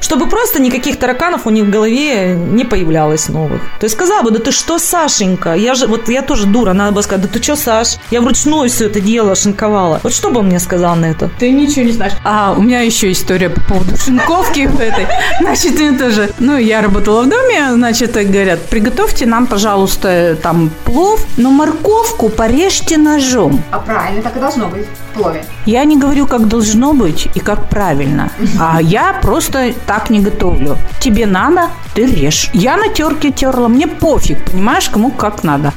Чтобы 0.00 0.28
просто 0.28 0.60
никаких 0.62 0.98
тараканов 0.98 1.46
у 1.46 1.50
них 1.50 1.64
в 1.64 1.70
голове 1.70 2.34
не 2.34 2.64
появлялось 2.64 3.28
новых. 3.28 3.60
То 3.78 3.84
есть 3.84 3.94
сказала 3.94 4.22
бы, 4.22 4.30
да 4.30 4.38
ты 4.38 4.52
что, 4.52 4.78
Сашенька? 5.00 5.54
Я 5.54 5.74
же, 5.74 5.86
вот 5.86 6.08
я 6.08 6.20
тоже 6.20 6.46
дура, 6.46 6.74
надо 6.74 6.92
было 6.92 7.02
сказать, 7.02 7.22
да 7.22 7.28
ты 7.28 7.42
что, 7.42 7.56
Саш? 7.56 7.96
Я 8.10 8.20
вручную 8.20 8.68
все 8.68 8.86
это 8.86 9.00
дело 9.00 9.34
шинковала. 9.34 10.00
Вот 10.02 10.12
что 10.12 10.30
бы 10.30 10.40
он 10.40 10.46
мне 10.46 10.60
сказал 10.60 10.94
на 10.94 11.06
это? 11.06 11.30
Ты 11.38 11.50
ничего 11.50 11.86
не 11.86 11.92
знаешь. 11.92 12.12
А 12.22 12.54
у 12.56 12.60
меня 12.60 12.80
еще 12.80 13.10
история 13.10 13.48
по 13.48 13.60
поводу 13.62 13.96
шинковки 13.96 14.66
в 14.66 14.78
этой. 14.78 15.06
Значит, 15.40 15.78
мне 15.78 15.92
тоже, 15.92 16.30
ну, 16.38 16.58
я 16.58 16.82
работала 16.82 17.22
в 17.22 17.28
доме, 17.28 17.72
значит, 17.72 18.12
так 18.12 18.26
говорят, 18.30 18.60
приготовьте 18.66 19.24
нам, 19.24 19.46
пожалуйста, 19.46 20.36
там 20.42 20.70
плов, 20.84 21.24
но 21.38 21.50
морковку 21.50 22.28
порежьте 22.28 22.98
ножом. 22.98 23.62
А 23.70 23.78
правильно, 23.78 24.22
так 24.22 24.36
и 24.36 24.40
должно 24.40 24.68
быть 24.68 24.84
в 24.84 25.18
плове. 25.18 25.44
Я 25.64 25.84
не 25.84 25.96
говорю, 25.96 26.26
как 26.26 26.46
должно 26.46 26.92
быть 26.92 27.28
и 27.34 27.40
как 27.40 27.70
правильно, 27.70 28.30
а 28.58 28.82
я 28.82 29.14
просто 29.22 29.72
так 29.86 30.10
не 30.10 30.20
готовлю. 30.20 30.76
Тебе 31.00 31.24
надо, 31.26 31.68
ты 31.94 32.04
режь. 32.04 32.50
Я 32.52 32.76
на 32.76 32.88
терке 32.88 33.30
терла, 33.30 33.68
мне 33.68 33.86
пофиг, 33.86 34.44
понимаешь, 34.50 34.89
кому 34.90 35.10
как 35.10 35.44
надо. 35.44 35.72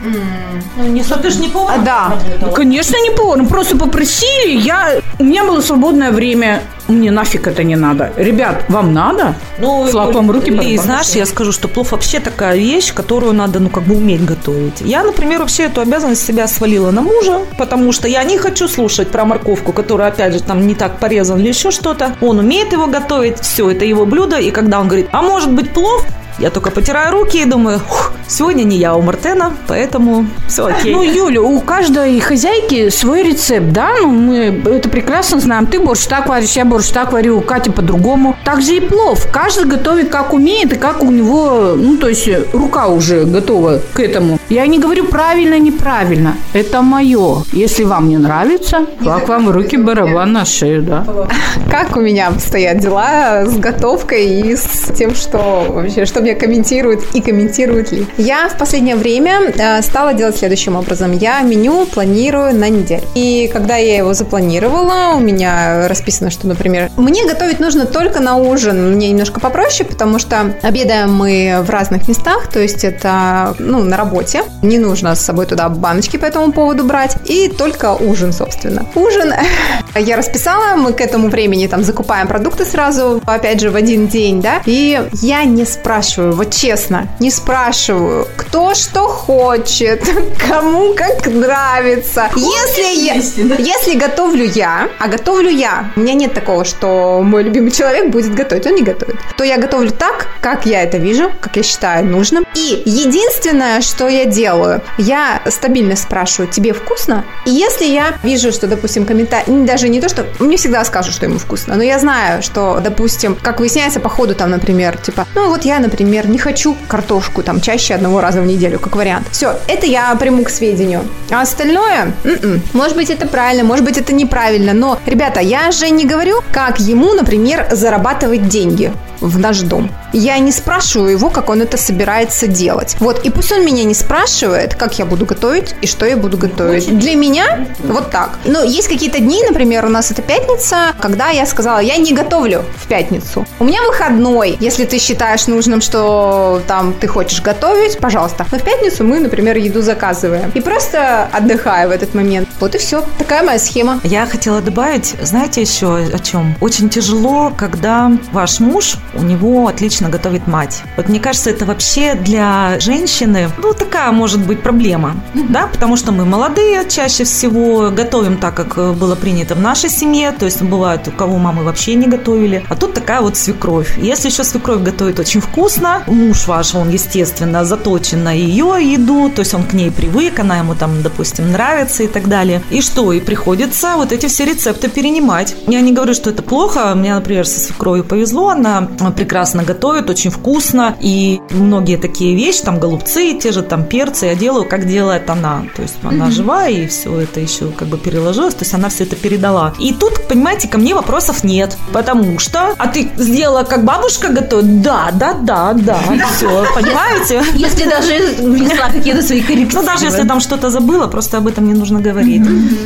Что 1.04 1.18
ты 1.18 1.30
ж 1.30 1.40
не 1.40 1.50
повар? 1.50 1.76
А, 1.80 1.84
да. 1.84 2.18
Ну, 2.42 2.52
конечно, 2.52 2.98
не 3.04 3.16
повар, 3.16 3.38
ну, 3.38 3.48
просто 3.48 3.78
попросили, 3.78 4.60
я... 4.62 5.02
У 5.20 5.24
меня 5.24 5.44
было 5.44 5.62
свободное 5.62 6.12
время, 6.12 6.62
мне 6.88 7.12
нафиг 7.12 7.48
это 7.48 7.64
не 7.64 7.76
надо. 7.76 8.12
Ребят, 8.18 8.66
вам 8.70 8.94
надо? 8.94 9.36
Ну, 9.60 9.84
в 9.84 10.32
руки, 10.32 10.52
барабан. 10.52 10.78
знаешь, 10.78 11.10
я 11.16 11.26
скажу, 11.26 11.52
что 11.52 11.68
плов 11.68 11.92
вообще 11.92 12.20
такая 12.20 12.58
вещь, 12.58 12.94
которую 12.94 13.34
надо, 13.34 13.60
ну, 13.60 13.70
как 13.70 13.84
бы 13.84 13.96
уметь 13.96 14.26
готовить. 14.26 14.82
Я, 14.82 15.04
например, 15.04 15.40
вообще 15.40 15.64
эту 15.64 15.82
обязанность 15.82 16.22
с 16.22 16.26
себя 16.26 16.48
свалила 16.48 16.92
на 16.92 17.02
мужа, 17.02 17.42
потому 17.58 17.92
что 17.92 18.08
я 18.08 18.24
не 18.24 18.38
хочу 18.38 18.68
слушать 18.68 19.10
про 19.10 19.26
морковку, 19.26 19.72
которая, 19.72 20.10
опять 20.10 20.34
же, 20.34 20.42
там 20.42 20.68
не 20.68 20.76
так 20.76 21.00
порезан 21.00 21.40
или 21.40 21.50
еще 21.50 21.72
что-то. 21.72 22.16
Он 22.22 22.40
умеет 22.40 22.74
его 22.74 22.88
готовить, 22.88 23.40
все, 23.40 23.70
это 23.70 23.86
его 23.86 24.06
блюдо, 24.06 24.38
и 24.38 24.52
когда 24.52 24.80
он 24.80 24.88
говорит, 24.88 25.08
а 25.12 25.22
может 25.22 25.52
быть 25.52 25.72
плов, 25.74 26.06
я 26.40 26.50
только 26.50 26.72
потираю 26.72 27.12
руки 27.12 27.42
и 27.42 27.46
думаю, 27.46 27.78
«Ух, 27.78 28.14
сегодня 28.28 28.64
не 28.64 28.78
я 28.78 28.96
у 28.96 29.02
Мартена, 29.02 29.54
поэтому 29.68 30.26
все 30.48 30.66
окей. 30.66 30.94
Ну, 30.94 31.04
Юля, 31.04 31.42
у 31.42 31.60
каждой 31.62 32.20
хозяйки 32.20 32.90
свой 32.90 33.24
рецепт, 33.24 33.72
да? 33.72 33.94
Ну, 34.02 34.10
мы 34.10 34.62
это 34.66 34.90
прекрасно 34.90 35.40
знаем. 35.40 35.68
Ты 35.68 35.80
борщ 35.80 36.06
так 36.06 36.28
варишь, 36.28 36.54
я 36.54 36.66
борщ 36.66 36.90
так 36.90 37.14
варю, 37.14 37.42
Катя 37.42 37.72
по-другому. 37.72 38.36
Так 38.44 38.62
же 38.62 38.76
и 38.76 38.80
плов. 38.80 39.28
Каждый 39.32 39.66
готовит 39.66 40.10
как 40.10 40.34
умеет 40.34 40.74
и 40.74 40.76
как 40.76 41.04
у 41.04 41.12
него, 41.12 41.74
ну, 41.76 41.98
то 41.98 42.08
есть 42.08 42.28
рука 42.54 42.88
уже 42.88 43.26
готова 43.26 43.82
к 43.94 44.00
этому. 44.00 44.40
Я 44.50 44.68
не 44.68 44.80
говорю 44.80 45.06
правильно, 45.06 45.60
неправильно. 45.60 46.36
Это 46.54 46.82
мое. 46.82 47.44
Если 47.52 47.84
вам 47.84 48.10
не 48.10 48.18
нравится, 48.18 48.86
флаг 49.00 49.28
вам 49.28 49.50
руки, 49.50 49.78
барабан 49.78 50.34
на 50.34 50.46
шею, 50.46 50.84
да. 50.84 51.06
Как 51.72 51.96
у 51.98 52.02
меня 52.02 52.28
обстоят 52.28 52.80
дела 52.80 53.46
с 53.46 53.58
готовкой 53.58 54.42
и 54.42 54.56
с 54.56 54.92
тем, 54.96 55.16
что 55.16 55.66
вообще, 55.70 56.06
что 56.06 56.22
меня 56.22 56.36
комментируют 56.36 57.04
и 57.14 57.22
комментируют 57.22 57.92
ли. 57.92 58.06
Я 58.18 58.50
в 58.50 58.58
последнее 58.58 58.96
время 58.96 59.54
э, 59.56 59.82
стала 59.82 60.14
делать 60.14 60.38
следующим 60.38 60.76
образом. 60.76 61.12
Я 61.12 61.42
меню 61.42 61.86
планирую 61.86 62.56
на 62.56 62.70
неделю. 62.70 63.04
И 63.16 63.50
когда 63.52 63.78
я 63.78 63.98
его 63.98 64.14
запланировала, 64.14 65.16
у 65.16 65.20
меня 65.20 65.88
расписано, 65.88 66.30
что, 66.30 66.48
например, 66.48 66.92
мне 66.98 67.26
готовить 67.26 67.60
нужно 67.60 67.86
только 67.86 68.20
на 68.20 68.36
ужин. 68.36 68.94
Мне 68.94 69.10
немножко 69.10 69.40
попроще, 69.40 69.88
потому 69.88 70.20
что 70.20 70.54
обедаем 70.62 71.14
мы 71.14 71.64
в 71.66 71.70
разных 71.70 72.08
местах, 72.08 72.48
то 72.52 72.60
есть 72.60 72.84
это, 72.84 73.56
ну, 73.60 73.84
на 73.84 73.98
работе. 73.98 74.43
Не 74.62 74.80
нужно 74.80 75.16
с 75.16 75.22
собой 75.22 75.46
туда 75.46 75.70
баночки 75.70 76.18
по 76.18 76.26
этому 76.26 76.52
поводу 76.52 76.84
брать. 76.84 77.18
И 77.26 77.50
только 77.50 77.94
ужин, 77.94 78.34
собственно. 78.34 78.86
Ужин 78.96 79.34
я 79.96 80.18
расписала, 80.18 80.76
мы 80.76 80.94
к 80.94 81.02
этому 81.02 81.30
времени 81.30 81.68
там 81.68 81.84
закупаем 81.84 82.28
продукты 82.28 82.66
сразу, 82.66 83.22
опять 83.26 83.60
же, 83.60 83.70
в 83.70 83.76
один 83.76 84.08
день, 84.08 84.42
да. 84.42 84.62
И 84.66 85.02
я 85.22 85.44
не 85.44 85.66
спрашиваю, 85.66 86.34
вот 86.34 86.52
честно, 86.52 87.08
не 87.20 87.32
спрашиваю, 87.32 88.28
кто 88.38 88.74
что 88.74 89.08
хочет, 89.08 90.04
кому 90.48 90.94
как 90.94 91.28
нравится. 91.28 92.30
Если 92.36 93.06
я, 93.06 93.16
если 93.16 93.98
готовлю 93.98 94.46
я, 94.46 94.90
а 95.00 95.08
готовлю 95.08 95.50
я, 95.50 95.92
у 95.96 96.00
меня 96.00 96.14
нет 96.14 96.34
такого, 96.34 96.66
что 96.66 97.22
мой 97.22 97.44
любимый 97.44 97.72
человек 97.72 98.10
будет 98.10 98.34
готовить, 98.34 98.66
он 98.68 98.76
не 98.76 98.84
готовит, 98.84 99.16
то 99.38 99.44
я 99.44 99.58
готовлю 99.58 99.92
так, 99.92 100.28
как 100.42 100.66
я 100.66 100.84
это 100.84 100.98
вижу, 100.98 101.32
как 101.42 101.56
я 101.56 101.64
считаю 101.64 102.06
нужным. 102.06 102.46
И 102.56 102.84
единственное, 102.86 103.82
что 103.82 104.08
я 104.08 104.23
делаю, 104.26 104.82
я 104.98 105.42
стабильно 105.50 105.96
спрашиваю, 105.96 106.52
тебе 106.52 106.74
вкусно? 106.74 107.24
И 107.46 107.52
если 107.52 107.86
я 107.86 108.16
вижу, 108.24 108.52
что, 108.52 108.68
допустим, 108.68 109.06
комментарий, 109.06 109.66
даже 109.66 109.90
не 109.90 110.02
то, 110.02 110.10
что 110.10 110.26
мне 110.40 110.58
всегда 110.58 110.84
скажут, 110.86 111.14
что 111.14 111.26
ему 111.26 111.38
вкусно, 111.38 111.76
но 111.76 111.84
я 111.84 112.00
знаю, 112.00 112.42
что, 112.42 112.80
допустим, 112.84 113.38
как 113.42 113.60
выясняется 113.60 114.00
по 114.00 114.10
ходу 114.10 114.36
там, 114.36 114.52
например, 114.52 114.98
типа, 114.98 115.28
ну 115.36 115.50
вот 115.50 115.64
я, 115.64 115.80
например, 115.80 116.28
не 116.28 116.38
хочу 116.38 116.76
картошку 116.88 117.44
там 117.44 117.62
чаще 117.62 117.96
одного 117.96 118.22
раза 118.22 118.42
в 118.42 118.46
неделю, 118.46 118.80
как 118.80 118.96
вариант. 118.96 119.28
Все, 119.32 119.56
это 119.68 119.86
я 119.86 120.14
приму 120.16 120.44
к 120.44 120.50
сведению. 120.50 121.02
А 121.32 121.42
остальное, 121.42 122.14
м-м, 122.24 122.62
может 122.74 122.96
быть, 122.96 123.10
это 123.10 123.28
правильно, 123.28 123.64
может 123.64 123.86
быть, 123.86 123.98
это 123.98 124.14
неправильно, 124.14 124.74
но, 124.74 125.00
ребята, 125.06 125.40
я 125.40 125.72
же 125.72 125.90
не 125.90 126.06
говорю, 126.06 126.42
как 126.52 126.80
ему, 126.80 127.14
например, 127.14 127.68
зарабатывать 127.72 128.48
деньги 128.48 128.92
в 129.20 129.40
наш 129.40 129.60
дом. 129.62 129.90
Я 130.12 130.38
не 130.40 130.52
спрашиваю 130.52 131.12
его, 131.12 131.30
как 131.30 131.50
он 131.50 131.62
это 131.62 131.78
собирается 131.78 132.48
делать. 132.48 132.98
Вот, 133.00 133.26
и 133.26 133.30
пусть 133.30 133.52
он 133.52 133.66
меня 133.66 133.84
не 133.84 133.96
спрашивает, 134.14 134.76
как 134.76 135.00
я 135.00 135.06
буду 135.06 135.26
готовить 135.26 135.74
и 135.82 135.88
что 135.88 136.06
я 136.06 136.16
буду 136.16 136.38
готовить. 136.38 137.00
Для 137.00 137.16
меня 137.16 137.66
вот 137.84 138.12
так. 138.12 138.38
Но 138.46 138.62
есть 138.62 138.88
какие-то 138.88 139.18
дни, 139.18 139.42
например, 139.44 139.86
у 139.86 139.90
нас 139.90 140.12
это 140.12 140.22
пятница, 140.22 140.94
когда 141.02 141.30
я 141.30 141.48
сказала, 141.48 141.80
я 141.80 141.98
не 141.98 142.14
готовлю 142.14 142.64
в 142.78 142.88
пятницу. 142.88 143.48
У 143.58 143.64
меня 143.64 143.82
выходной. 143.82 144.56
Если 144.60 144.86
ты 144.86 145.00
считаешь 145.00 145.48
нужным, 145.48 145.82
что 145.82 146.62
там 146.68 146.94
ты 146.94 147.08
хочешь 147.08 147.42
готовить, 147.42 147.98
пожалуйста. 147.98 148.46
Но 148.52 148.60
в 148.60 148.64
пятницу 148.64 149.04
мы, 149.04 149.20
например, 149.20 149.58
еду 149.58 149.82
заказываем. 149.82 150.52
И 150.54 150.62
просто 150.62 151.28
отдыхаю 151.34 151.90
в 151.90 151.92
этот 151.92 152.14
момент. 152.14 152.48
Вот 152.60 152.76
и 152.76 152.78
все. 152.78 153.04
Такая 153.18 153.42
моя 153.42 153.58
схема. 153.58 154.00
Я 154.04 154.28
хотела 154.28 154.62
добавить, 154.62 155.16
знаете 155.24 155.62
еще 155.62 155.96
о 156.14 156.20
чем? 156.20 156.56
Очень 156.62 156.90
тяжело, 156.90 157.52
когда 157.58 158.12
ваш 158.32 158.60
муж, 158.60 158.98
у 159.16 159.24
него 159.24 159.68
отлично 159.68 160.10
готовит 160.10 160.46
мать. 160.46 160.84
Вот 160.98 161.10
мне 161.10 161.20
кажется, 161.20 161.50
это 161.50 161.66
вообще 161.66 162.14
для 162.14 162.80
женщины, 162.80 163.50
ну, 163.58 163.74
такая 163.74 164.03
может 164.12 164.46
быть 164.46 164.62
проблема, 164.62 165.16
да, 165.50 165.68
потому 165.68 165.96
что 165.96 166.12
мы 166.12 166.26
молодые 166.26 166.88
чаще 166.90 167.24
всего, 167.24 167.92
готовим 167.92 168.38
так, 168.38 168.56
как 168.56 168.76
было 168.96 169.16
принято 169.16 169.56
в 169.56 169.62
нашей 169.62 169.90
семье, 169.90 170.32
то 170.32 170.46
есть 170.46 170.62
бывает, 170.62 171.08
у 171.08 171.12
кого 171.12 171.38
мамы 171.38 171.64
вообще 171.64 171.96
не 171.96 172.08
готовили, 172.08 172.64
а 172.70 172.76
тут 172.76 172.94
такая 172.94 173.22
вот 173.22 173.38
свекровь. 173.38 173.98
Если 173.98 174.30
еще 174.30 174.44
свекровь 174.44 174.82
готовит 174.82 175.20
очень 175.20 175.42
вкусно, 175.42 176.04
муж 176.08 176.48
ваш, 176.48 176.76
он, 176.76 176.90
естественно, 176.90 177.66
заточен 177.66 178.24
на 178.24 178.32
ее 178.32 178.78
еду, 178.82 179.30
то 179.30 179.40
есть 179.40 179.54
он 179.54 179.64
к 179.64 179.74
ней 179.74 179.92
привык, 179.92 180.40
она 180.40 180.58
ему 180.58 180.76
там, 180.76 181.02
допустим, 181.02 181.52
нравится 181.52 182.04
и 182.04 182.08
так 182.08 182.28
далее. 182.28 182.62
И 182.70 182.82
что? 182.82 183.12
И 183.14 183.20
приходится 183.20 183.94
вот 183.96 184.12
эти 184.12 184.28
все 184.28 184.46
рецепты 184.46 184.90
перенимать. 184.90 185.56
Я 185.68 185.82
не 185.82 185.92
говорю, 185.92 186.14
что 186.14 186.30
это 186.30 186.44
плохо. 186.44 186.94
Мне, 186.96 187.14
например, 187.14 187.46
со 187.46 187.60
свекровью 187.60 188.04
повезло. 188.04 188.50
Она 188.50 188.88
прекрасно 189.16 189.64
готовит, 189.64 190.10
очень 190.10 190.30
вкусно. 190.30 190.96
И 191.02 191.42
многие 191.52 191.98
такие 191.98 192.36
вещи, 192.36 192.64
там 192.64 192.80
голубцы, 192.80 193.34
те 193.34 193.52
же 193.52 193.62
там 193.62 193.86
перцы, 193.94 194.26
я 194.26 194.36
делаю, 194.36 194.66
как 194.66 194.88
делает 194.88 195.30
она. 195.30 195.66
То 195.76 195.84
есть 195.84 195.98
она 196.04 196.26
mm-hmm. 196.26 196.32
живая, 196.32 196.72
и 196.72 196.88
все 196.88 197.20
это 197.20 197.40
еще 197.40 197.68
как 197.68 197.88
бы 197.90 198.00
переложилось. 198.00 198.56
То 198.56 198.64
есть 198.64 198.74
она 198.74 198.90
все 198.90 199.04
это 199.04 199.16
передала. 199.16 199.76
И 199.78 199.94
тут, 199.94 200.28
понимаете, 200.28 200.68
ко 200.68 200.80
мне 200.80 200.96
вопросов 200.96 201.44
нет. 201.44 201.78
Потому 201.94 202.40
что, 202.40 202.74
а 202.80 202.88
ты 202.88 203.12
сделала, 203.18 203.64
как 203.64 203.86
бабушка 203.86 204.30
готовит? 204.30 204.82
Да, 204.82 205.12
да, 205.14 205.34
да, 205.34 205.74
да. 205.74 206.00
Все, 206.36 206.66
понимаете? 206.74 207.44
Если 207.54 207.88
даже 207.88 208.36
внесла 208.42 208.90
какие-то 208.90 209.22
свои 209.22 209.42
коррективы. 209.42 209.82
Ну, 209.82 209.86
даже 209.86 210.06
если 210.06 210.28
там 210.28 210.40
что-то 210.40 210.72
забыла, 210.72 211.06
просто 211.06 211.38
об 211.38 211.48
этом 211.48 211.68
не 211.68 211.76
нужно 211.76 212.00
говорить. 212.00 212.42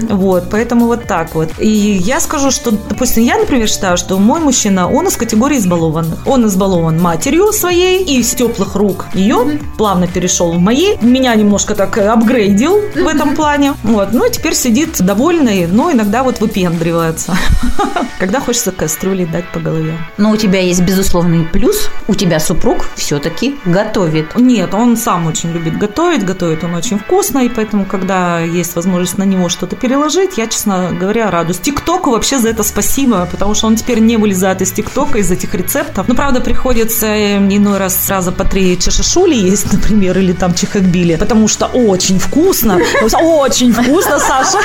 Вот, 0.09 0.49
поэтому 0.51 0.87
вот 0.87 1.05
так 1.05 1.35
вот. 1.35 1.51
И 1.57 1.69
я 1.69 2.19
скажу, 2.19 2.51
что, 2.51 2.71
допустим, 2.71 3.23
я, 3.23 3.37
например, 3.37 3.69
считаю, 3.69 3.95
что 3.95 4.17
мой 4.17 4.41
мужчина, 4.41 4.91
он 4.91 5.07
из 5.07 5.15
категории 5.15 5.57
избалованных. 5.57 6.27
Он 6.27 6.45
избалован 6.47 7.01
матерью 7.01 7.53
своей 7.53 8.03
и 8.03 8.21
с 8.21 8.35
теплых 8.35 8.75
рук 8.75 9.05
ее 9.13 9.59
плавно 9.77 10.07
перешел 10.07 10.51
в 10.51 10.59
мои. 10.59 10.96
Меня 11.01 11.35
немножко 11.35 11.75
так 11.75 11.97
апгрейдил 11.97 12.81
в 12.95 13.07
этом 13.07 13.35
плане. 13.35 13.73
Вот, 13.83 14.13
ну 14.13 14.25
и 14.25 14.31
теперь 14.31 14.55
сидит 14.55 15.01
довольный, 15.01 15.67
но 15.67 15.91
иногда 15.91 16.23
вот 16.23 16.39
выпендривается. 16.39 17.37
Когда 18.19 18.39
хочется 18.39 18.71
кастрюли 18.71 19.25
дать 19.25 19.51
по 19.51 19.59
голове. 19.59 19.97
Но 20.17 20.31
у 20.31 20.37
тебя 20.37 20.59
есть 20.59 20.81
безусловный 20.81 21.45
плюс. 21.45 21.89
У 22.07 22.15
тебя 22.15 22.39
супруг 22.39 22.85
все-таки 22.95 23.57
готовит. 23.65 24.35
Нет, 24.35 24.73
он 24.73 24.97
сам 24.97 25.27
очень 25.27 25.51
любит 25.51 25.77
готовить. 25.77 26.25
Готовит 26.25 26.63
он 26.63 26.73
очень 26.73 26.97
вкусно. 26.97 27.39
И 27.39 27.49
поэтому, 27.49 27.85
когда 27.85 28.39
есть 28.39 28.75
возможность 28.75 29.17
на 29.17 29.23
него 29.23 29.49
что-то 29.49 29.75
переложить, 29.75 30.37
я, 30.37 30.47
честно 30.47 30.91
говоря, 30.99 31.29
радуюсь. 31.29 31.59
ТикТоку 31.59 32.11
вообще 32.11 32.39
за 32.39 32.49
это 32.49 32.63
спасибо, 32.63 33.27
потому 33.29 33.53
что 33.53 33.67
он 33.67 33.75
теперь 33.75 33.99
не 33.99 34.17
вылезает 34.17 34.61
из 34.61 34.71
ТикТока, 34.71 35.19
из 35.19 35.29
этих 35.31 35.53
рецептов. 35.53 36.07
Ну, 36.07 36.15
правда, 36.15 36.41
приходится 36.41 37.37
иной 37.37 37.77
раз 37.77 38.05
сразу 38.05 38.31
по 38.31 38.43
три 38.43 38.79
чешешули 38.79 39.35
есть, 39.35 39.71
например, 39.73 40.17
или 40.17 40.33
там 40.33 40.53
чехакбили, 40.87 41.15
потому 41.15 41.47
что 41.47 41.65
очень 41.65 42.19
вкусно. 42.19 42.79
Очень 43.21 43.73
вкусно, 43.73 44.19
Саша. 44.19 44.59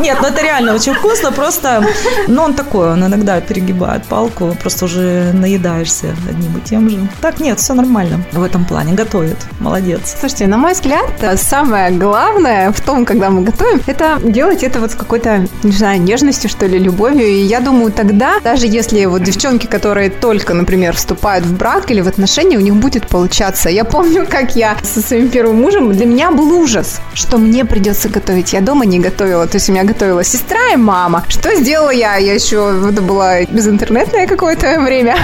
Нет, 0.00 0.18
ну 0.20 0.28
это 0.28 0.42
реально 0.42 0.74
очень 0.74 0.94
вкусно, 0.94 1.32
просто, 1.32 1.86
ну 2.28 2.42
он 2.42 2.54
такой, 2.54 2.92
он 2.92 3.04
иногда 3.04 3.40
перегибает 3.40 4.04
палку, 4.04 4.56
просто 4.60 4.84
уже 4.84 5.32
наедаешься 5.32 6.14
одним 6.28 6.58
и 6.58 6.60
тем 6.60 6.90
же. 6.90 6.98
Так, 7.20 7.40
нет, 7.40 7.58
все 7.58 7.74
нормально 7.74 8.22
в 8.32 8.42
этом 8.42 8.64
плане, 8.64 8.94
готовит, 8.94 9.36
молодец. 9.60 10.16
Слушайте, 10.20 10.46
на 10.46 10.56
мой 10.56 10.72
взгляд, 10.72 11.06
самое 11.36 11.90
главное 11.90 12.72
в 12.72 12.80
том, 12.80 13.04
когда 13.04 13.30
мы 13.30 13.42
готовим, 13.42 13.80
это 13.86 14.18
делать 14.22 14.62
это 14.62 14.80
вот 14.80 14.92
с 14.92 14.94
какой-то, 14.94 15.46
не 15.62 15.72
знаю, 15.72 16.00
нежностью, 16.00 16.50
что 16.50 16.66
ли, 16.66 16.78
любовью. 16.78 17.26
И 17.26 17.42
я 17.42 17.60
думаю, 17.60 17.92
тогда, 17.92 18.40
даже 18.40 18.66
если 18.66 19.04
вот 19.06 19.22
девчонки, 19.22 19.66
которые 19.66 20.10
только, 20.10 20.54
например, 20.54 20.94
вступают 20.94 21.44
в 21.44 21.56
брак 21.56 21.90
или 21.90 22.00
в 22.00 22.08
отношения, 22.08 22.56
у 22.56 22.60
них 22.60 22.74
будет 22.74 23.08
получаться. 23.08 23.68
Я 23.68 23.84
помню, 23.84 24.26
как 24.28 24.56
я 24.56 24.76
со 24.96 25.02
своим 25.02 25.28
первым 25.28 25.60
мужем, 25.60 25.92
для 25.92 26.06
меня 26.06 26.30
был 26.30 26.50
ужас, 26.58 27.00
что 27.12 27.36
мне 27.36 27.66
придется 27.66 28.08
готовить. 28.08 28.54
Я 28.54 28.62
дома 28.62 28.86
не 28.86 28.98
готовила, 28.98 29.46
то 29.46 29.56
есть 29.56 29.68
у 29.68 29.72
меня 29.72 29.84
готовила 29.84 30.24
сестра 30.24 30.58
и 30.72 30.76
мама. 30.76 31.22
Что 31.28 31.54
сделала 31.54 31.90
я? 31.90 32.16
Я 32.16 32.32
еще, 32.32 32.88
это 32.88 33.02
было 33.02 33.44
безинтернетное 33.44 34.26
какое-то 34.26 34.80
время. 34.80 35.16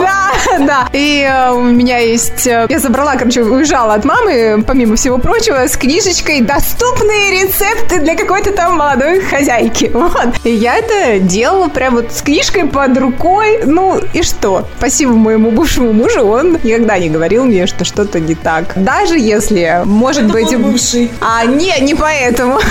Да, 0.00 0.32
да. 0.58 0.88
И 0.94 1.28
э, 1.28 1.52
у 1.52 1.62
меня 1.62 1.98
есть... 1.98 2.46
Э, 2.46 2.66
я 2.70 2.78
забрала, 2.78 3.16
короче, 3.16 3.42
уезжала 3.42 3.94
от 3.94 4.04
мамы, 4.06 4.64
помимо 4.66 4.96
всего 4.96 5.18
прочего, 5.18 5.68
с 5.68 5.76
книжечкой 5.76 6.40
«Доступные 6.40 7.42
рецепты 7.42 8.00
для 8.00 8.16
какой-то 8.16 8.52
там 8.52 8.78
молодой 8.78 9.20
хозяйки». 9.20 9.90
Вот. 9.92 10.28
И 10.44 10.50
я 10.50 10.76
это 10.76 11.18
делала 11.18 11.68
прям 11.68 11.96
вот 11.96 12.12
с 12.12 12.22
книжкой 12.22 12.66
под 12.66 12.96
рукой. 12.96 13.60
Ну, 13.64 14.00
и 14.14 14.22
что? 14.22 14.66
Спасибо 14.78 15.12
моему 15.12 15.50
бывшему 15.50 15.92
мужу, 15.92 16.24
он 16.24 16.58
никогда 16.62 16.98
не 16.98 17.10
говорил 17.10 17.44
мне, 17.44 17.57
что 17.66 17.84
что-то 17.84 18.20
не 18.20 18.34
так. 18.34 18.72
Даже 18.76 19.18
если, 19.18 19.82
может 19.84 20.24
это 20.24 20.32
быть... 20.32 20.56
бывший. 20.56 21.10
А, 21.20 21.44
не, 21.44 21.72
не 21.80 21.94
поэтому. 21.94 22.58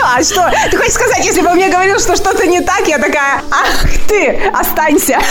А 0.00 0.22
что? 0.22 0.50
Ты 0.70 0.76
хочешь 0.76 0.94
сказать, 0.94 1.24
если 1.24 1.42
бы 1.42 1.48
он 1.48 1.56
мне 1.56 1.68
говорил, 1.68 1.98
что 1.98 2.16
что-то 2.16 2.46
не 2.46 2.60
так, 2.60 2.88
я 2.88 2.98
такая, 2.98 3.42
ах 3.50 3.86
ты, 4.08 4.38
останься. 4.52 5.18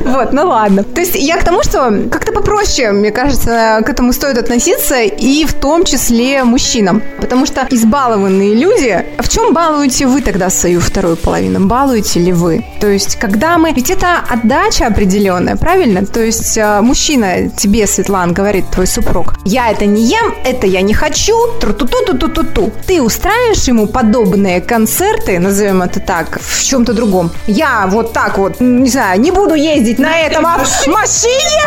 Вот, 0.00 0.32
ну 0.32 0.48
ладно. 0.48 0.82
То 0.82 1.00
есть 1.00 1.14
я 1.14 1.36
к 1.36 1.44
тому, 1.44 1.62
что 1.62 2.08
как-то 2.10 2.32
попроще, 2.32 2.90
мне 2.90 3.12
кажется, 3.12 3.80
к 3.84 3.88
этому 3.88 4.12
стоит 4.12 4.36
относиться, 4.36 5.00
и 5.00 5.44
в 5.44 5.52
том 5.54 5.84
числе 5.84 6.42
мужчинам. 6.44 7.02
Потому 7.20 7.46
что 7.46 7.66
избалованные 7.70 8.54
люди... 8.54 9.04
В 9.18 9.28
чем 9.28 9.54
балуете 9.54 10.06
вы 10.06 10.20
тогда 10.20 10.50
свою 10.50 10.80
вторую 10.80 11.16
половину? 11.16 11.66
Балуете 11.66 12.20
ли 12.20 12.32
вы? 12.32 12.64
То 12.80 12.88
есть, 12.88 13.16
когда 13.16 13.58
мы... 13.58 13.72
Ведь 13.72 13.90
это 13.90 14.18
отдача 14.28 14.86
определенная, 14.86 15.56
правильно? 15.56 16.04
То 16.04 16.20
есть, 16.20 16.56
э, 16.58 16.80
мужчина 16.80 17.48
тебе, 17.50 17.71
Светлан, 17.86 18.32
говорит 18.32 18.70
твой 18.70 18.86
супруг, 18.86 19.34
я 19.44 19.70
это 19.70 19.86
не 19.86 20.02
ем, 20.02 20.34
это 20.44 20.66
я 20.66 20.82
не 20.82 20.94
хочу, 20.94 21.34
тру-ту-ту-ту-ту-ту. 21.60 22.72
Ты 22.86 23.02
устраиваешь 23.02 23.64
ему 23.64 23.86
подобные 23.86 24.60
концерты, 24.60 25.38
назовем 25.38 25.82
это 25.82 26.00
так, 26.00 26.38
в 26.40 26.62
чем-то 26.62 26.92
другом. 26.92 27.30
Я 27.46 27.86
вот 27.88 28.12
так 28.12 28.38
вот, 28.38 28.60
не 28.60 28.88
знаю, 28.90 29.20
не 29.20 29.30
буду 29.30 29.54
ездить 29.54 29.98
на 29.98 30.18
этом 30.18 30.42
машине. 30.86 31.62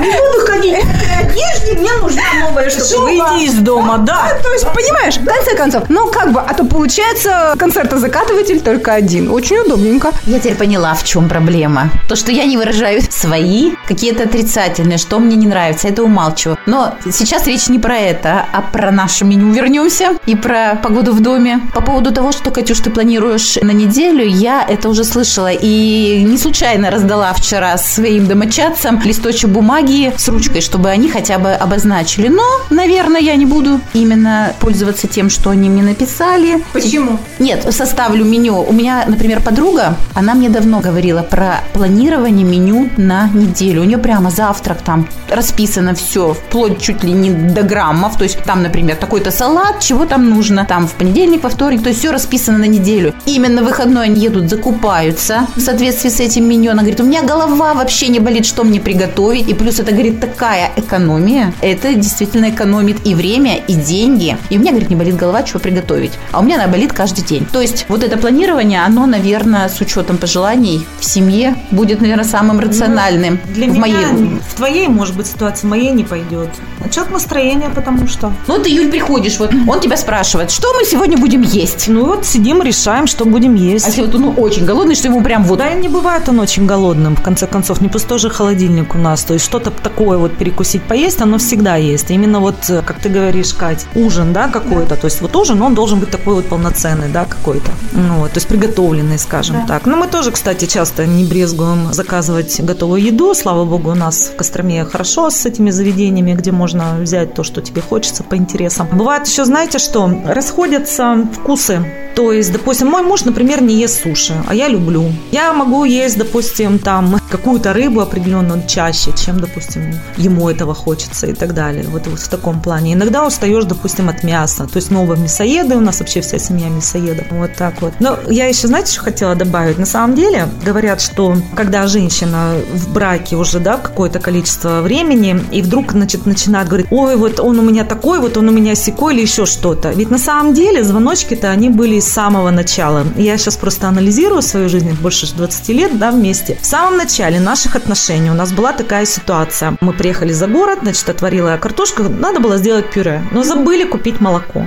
Не 0.00 0.12
буду 0.12 0.46
ходить 0.46 0.84
в 0.84 1.20
одежде, 1.20 1.80
мне 1.80 1.92
нужна 2.00 2.22
новая 2.40 2.70
штука. 2.70 3.00
Выйди 3.00 3.44
из 3.44 3.54
дома, 3.54 3.98
да. 3.98 4.38
То 4.42 4.52
есть, 4.52 4.66
понимаешь, 4.72 5.16
в 5.16 5.24
конце 5.24 5.56
концов, 5.56 5.84
ну 5.88 6.10
как 6.10 6.32
бы, 6.32 6.40
а 6.40 6.54
то 6.54 6.64
получается 6.64 7.54
концертозакатыватель 7.58 8.60
только 8.60 8.92
один. 8.92 9.30
Очень 9.30 9.58
удобненько. 9.58 10.12
Я 10.26 10.38
теперь 10.38 10.56
поняла, 10.56 10.94
в 10.94 11.04
чем 11.04 11.28
проблема. 11.28 11.90
То, 12.08 12.16
что 12.16 12.32
я 12.32 12.44
не 12.44 12.56
выражаю 12.56 13.00
свои 13.10 13.72
какие-то 13.86 14.24
отрицательные, 14.24 14.98
что 14.98 15.13
мне 15.18 15.36
не 15.36 15.46
нравится, 15.46 15.88
это 15.88 16.02
умалчиваю. 16.02 16.58
Но 16.66 16.94
сейчас 17.10 17.46
речь 17.46 17.68
не 17.68 17.78
про 17.78 17.96
это, 17.98 18.46
а 18.52 18.62
про 18.62 18.90
наше 18.90 19.24
меню 19.24 19.52
вернемся 19.52 20.10
и 20.26 20.34
про 20.34 20.78
погоду 20.82 21.12
в 21.12 21.20
доме. 21.20 21.60
По 21.74 21.82
поводу 21.82 22.12
того, 22.12 22.32
что, 22.32 22.50
Катюш, 22.50 22.80
ты 22.80 22.90
планируешь 22.90 23.56
на 23.62 23.70
неделю, 23.70 24.24
я 24.24 24.64
это 24.68 24.88
уже 24.88 25.04
слышала 25.04 25.50
и 25.52 26.24
не 26.26 26.38
случайно 26.38 26.90
раздала 26.90 27.32
вчера 27.32 27.76
своим 27.78 28.26
домочадцам 28.26 29.00
листочек 29.04 29.50
бумаги 29.50 30.12
с 30.16 30.28
ручкой, 30.28 30.60
чтобы 30.60 30.90
они 30.90 31.08
хотя 31.08 31.38
бы 31.38 31.52
обозначили. 31.52 32.28
Но, 32.28 32.42
наверное, 32.70 33.20
я 33.20 33.36
не 33.36 33.46
буду 33.46 33.80
именно 33.92 34.52
пользоваться 34.60 35.06
тем, 35.06 35.30
что 35.30 35.50
они 35.50 35.68
мне 35.68 35.82
написали. 35.82 36.62
Почему? 36.72 37.18
Нет, 37.38 37.66
составлю 37.70 38.24
меню. 38.24 38.62
У 38.62 38.72
меня, 38.72 39.04
например, 39.06 39.40
подруга, 39.40 39.96
она 40.14 40.34
мне 40.34 40.48
давно 40.48 40.80
говорила 40.80 41.22
про 41.22 41.60
планирование 41.72 42.46
меню 42.46 42.88
на 42.96 43.28
неделю. 43.28 43.82
У 43.82 43.84
нее 43.84 43.98
прямо 43.98 44.30
завтрак 44.30 44.78
там 44.82 45.03
расписано 45.28 45.94
все, 45.94 46.34
вплоть 46.34 46.80
чуть 46.80 47.02
ли 47.04 47.12
не 47.12 47.30
до 47.30 47.62
граммов. 47.62 48.16
То 48.16 48.24
есть 48.24 48.42
там, 48.44 48.62
например, 48.62 48.96
такой-то 48.96 49.30
салат, 49.30 49.80
чего 49.80 50.04
там 50.06 50.30
нужно, 50.30 50.64
там 50.64 50.86
в 50.86 50.92
понедельник, 50.92 51.42
во 51.42 51.48
вторник, 51.48 51.82
то 51.82 51.88
есть 51.88 52.00
все 52.00 52.12
расписано 52.12 52.58
на 52.58 52.66
неделю. 52.66 53.14
Именно 53.26 53.62
в 53.62 53.66
выходной 53.66 54.06
они 54.06 54.20
едут, 54.20 54.50
закупаются 54.50 55.46
в 55.56 55.60
соответствии 55.60 56.08
с 56.08 56.20
этим 56.20 56.48
меню. 56.48 56.72
Она 56.72 56.82
говорит, 56.82 57.00
у 57.00 57.04
меня 57.04 57.22
голова 57.22 57.74
вообще 57.74 58.08
не 58.08 58.20
болит, 58.20 58.46
что 58.46 58.64
мне 58.64 58.80
приготовить. 58.80 59.48
И 59.48 59.54
плюс 59.54 59.80
это, 59.80 59.92
говорит, 59.92 60.20
такая 60.20 60.70
экономия. 60.76 61.52
Это 61.60 61.94
действительно 61.94 62.50
экономит 62.50 63.06
и 63.06 63.14
время, 63.14 63.56
и 63.56 63.74
деньги. 63.74 64.36
И 64.50 64.56
у 64.56 64.60
меня, 64.60 64.70
говорит, 64.70 64.90
не 64.90 64.96
болит 64.96 65.16
голова, 65.16 65.42
чего 65.42 65.60
приготовить. 65.60 66.12
А 66.32 66.40
у 66.40 66.42
меня 66.42 66.56
она 66.56 66.68
болит 66.68 66.92
каждый 66.92 67.24
день. 67.24 67.46
То 67.52 67.60
есть 67.60 67.86
вот 67.88 68.02
это 68.02 68.16
планирование, 68.16 68.82
оно, 68.82 69.06
наверное, 69.06 69.68
с 69.68 69.80
учетом 69.80 70.18
пожеланий 70.18 70.86
в 71.00 71.04
семье 71.04 71.54
будет, 71.70 72.00
наверное, 72.00 72.24
самым 72.24 72.60
рациональным. 72.60 73.40
Ну, 73.48 73.54
Для 73.54 73.66
в 73.66 73.70
меня, 73.70 73.80
моей... 73.80 74.38
в 74.48 74.54
твоей, 74.54 74.88
может 74.94 75.16
быть, 75.16 75.26
ситуации, 75.26 75.66
в 75.66 75.70
моей 75.70 75.90
не 75.90 76.04
пойдет. 76.04 76.48
Отчет 76.84 77.10
настроения, 77.10 77.70
потому 77.74 78.06
что. 78.06 78.32
Ну, 78.46 78.58
ты, 78.58 78.70
Юль, 78.70 78.90
приходишь, 78.90 79.38
вот 79.38 79.52
он 79.52 79.80
тебя 79.80 79.96
спрашивает, 79.96 80.50
что 80.50 80.72
мы 80.72 80.84
сегодня 80.84 81.18
будем 81.18 81.42
есть? 81.42 81.88
Ну 81.88 82.06
вот 82.06 82.24
сидим, 82.24 82.62
решаем, 82.62 83.06
что 83.06 83.24
будем 83.24 83.54
есть. 83.54 83.86
А 83.86 83.88
если 83.88 84.02
вот 84.02 84.14
он 84.14 84.22
ну, 84.22 84.30
очень 84.32 84.64
голодный, 84.64 84.94
что 84.94 85.08
ему 85.08 85.22
прям 85.22 85.44
вот... 85.44 85.58
Да, 85.58 85.72
не 85.74 85.88
бывает 85.88 86.28
он 86.28 86.40
очень 86.40 86.66
голодным, 86.66 87.16
в 87.16 87.22
конце 87.22 87.46
концов. 87.46 87.80
Не 87.80 87.88
пустой 87.88 88.18
же 88.18 88.30
холодильник 88.30 88.94
у 88.94 88.98
нас. 88.98 89.24
То 89.24 89.34
есть 89.34 89.44
что-то 89.44 89.70
такое 89.70 90.18
вот 90.18 90.36
перекусить, 90.36 90.82
поесть, 90.82 91.20
оно 91.20 91.38
всегда 91.38 91.76
есть. 91.76 92.10
Именно 92.10 92.40
вот, 92.40 92.56
э, 92.68 92.82
как 92.82 92.98
ты 93.00 93.08
говоришь, 93.08 93.52
Кать, 93.54 93.86
ужин, 93.94 94.32
да, 94.32 94.48
какой-то. 94.48 94.96
То 94.96 95.06
есть 95.06 95.20
вот 95.20 95.34
ужин, 95.36 95.60
он 95.62 95.74
должен 95.74 96.00
быть 96.00 96.10
такой 96.10 96.34
вот 96.34 96.46
полноценный, 96.46 97.08
да, 97.08 97.24
какой-то. 97.24 97.70
Ну, 97.92 98.20
вот, 98.20 98.32
то 98.32 98.38
есть 98.38 98.48
приготовленный, 98.48 99.18
скажем 99.18 99.66
так. 99.66 99.86
Ну, 99.86 99.96
мы 99.96 100.06
тоже, 100.06 100.30
кстати, 100.30 100.66
часто 100.66 101.06
не 101.06 101.24
брезгуем 101.24 101.92
заказывать 101.92 102.60
готовую 102.60 103.02
еду. 103.02 103.34
Слава 103.34 103.64
богу, 103.64 103.90
у 103.90 103.94
нас 103.94 104.30
в 104.32 104.36
Костроме 104.36 104.83
хорошо 104.84 105.30
с 105.30 105.46
этими 105.46 105.70
заведениями, 105.70 106.34
где 106.34 106.52
можно 106.52 106.96
взять 107.00 107.34
то, 107.34 107.42
что 107.42 107.60
тебе 107.60 107.80
хочется 107.80 108.22
по 108.22 108.36
интересам. 108.36 108.88
Бывает 108.92 109.26
еще, 109.26 109.44
знаете 109.44 109.78
что, 109.78 110.10
расходятся 110.26 111.26
вкусы. 111.32 111.84
То 112.14 112.30
есть, 112.30 112.52
допустим, 112.52 112.88
мой 112.88 113.02
муж, 113.02 113.24
например, 113.24 113.60
не 113.60 113.74
ест 113.74 114.02
суши, 114.02 114.34
а 114.46 114.54
я 114.54 114.68
люблю. 114.68 115.10
Я 115.32 115.52
могу 115.52 115.84
есть, 115.84 116.16
допустим, 116.16 116.78
там 116.78 117.20
какую-то 117.28 117.72
рыбу 117.72 118.00
определенную 118.00 118.62
чаще, 118.68 119.10
чем, 119.16 119.40
допустим, 119.40 119.92
ему 120.16 120.48
этого 120.48 120.74
хочется 120.74 121.26
и 121.26 121.32
так 121.32 121.54
далее. 121.54 121.84
Вот, 121.88 122.06
вот 122.06 122.20
в 122.20 122.28
таком 122.28 122.62
плане. 122.62 122.94
Иногда 122.94 123.26
устаешь, 123.26 123.64
допустим, 123.64 124.08
от 124.08 124.22
мяса. 124.22 124.66
То 124.66 124.76
есть 124.76 124.92
новые 124.92 125.20
мясоеды, 125.20 125.76
у 125.76 125.80
нас 125.80 125.98
вообще 125.98 126.20
вся 126.20 126.38
семья 126.38 126.68
мясоедов. 126.68 127.26
Вот 127.30 127.56
так 127.56 127.82
вот. 127.82 127.94
Но 127.98 128.16
я 128.28 128.46
еще, 128.46 128.68
знаете, 128.68 128.92
что 128.92 129.02
хотела 129.02 129.34
добавить? 129.34 129.78
На 129.78 129.86
самом 129.86 130.14
деле, 130.14 130.48
говорят, 130.64 131.00
что 131.00 131.36
когда 131.56 131.86
женщина 131.88 132.54
в 132.72 132.92
браке 132.92 133.34
уже, 133.34 133.58
да, 133.58 133.76
какое-то 133.76 134.20
количество 134.20 134.73
времени, 134.82 135.40
и 135.52 135.62
вдруг, 135.62 135.92
значит, 135.92 136.26
начинает 136.26 136.68
говорить, 136.68 136.86
ой, 136.90 137.16
вот 137.16 137.40
он 137.40 137.58
у 137.58 137.62
меня 137.62 137.84
такой, 137.84 138.18
вот 138.18 138.36
он 138.36 138.48
у 138.48 138.52
меня 138.52 138.74
секой 138.74 139.14
или 139.14 139.22
еще 139.22 139.46
что-то. 139.46 139.90
Ведь 139.90 140.10
на 140.10 140.18
самом 140.18 140.54
деле 140.54 140.84
звоночки-то 140.84 141.50
они 141.50 141.68
были 141.68 142.00
с 142.00 142.08
самого 142.08 142.50
начала. 142.50 143.04
Я 143.16 143.36
сейчас 143.36 143.56
просто 143.56 143.88
анализирую 143.88 144.42
свою 144.42 144.68
жизнь, 144.68 144.92
больше 145.00 145.32
20 145.34 145.68
лет, 145.70 145.98
да, 145.98 146.10
вместе. 146.10 146.58
В 146.60 146.66
самом 146.66 146.96
начале 146.96 147.40
наших 147.40 147.76
отношений 147.76 148.30
у 148.30 148.34
нас 148.34 148.52
была 148.52 148.72
такая 148.72 149.06
ситуация. 149.06 149.76
Мы 149.80 149.92
приехали 149.92 150.32
за 150.32 150.46
город, 150.46 150.80
значит, 150.82 151.08
отварила 151.08 151.50
я 151.50 151.58
картошку, 151.58 152.02
надо 152.02 152.40
было 152.40 152.58
сделать 152.58 152.90
пюре, 152.90 153.22
но 153.32 153.42
забыли 153.42 153.84
купить 153.84 154.20
молоко. 154.20 154.66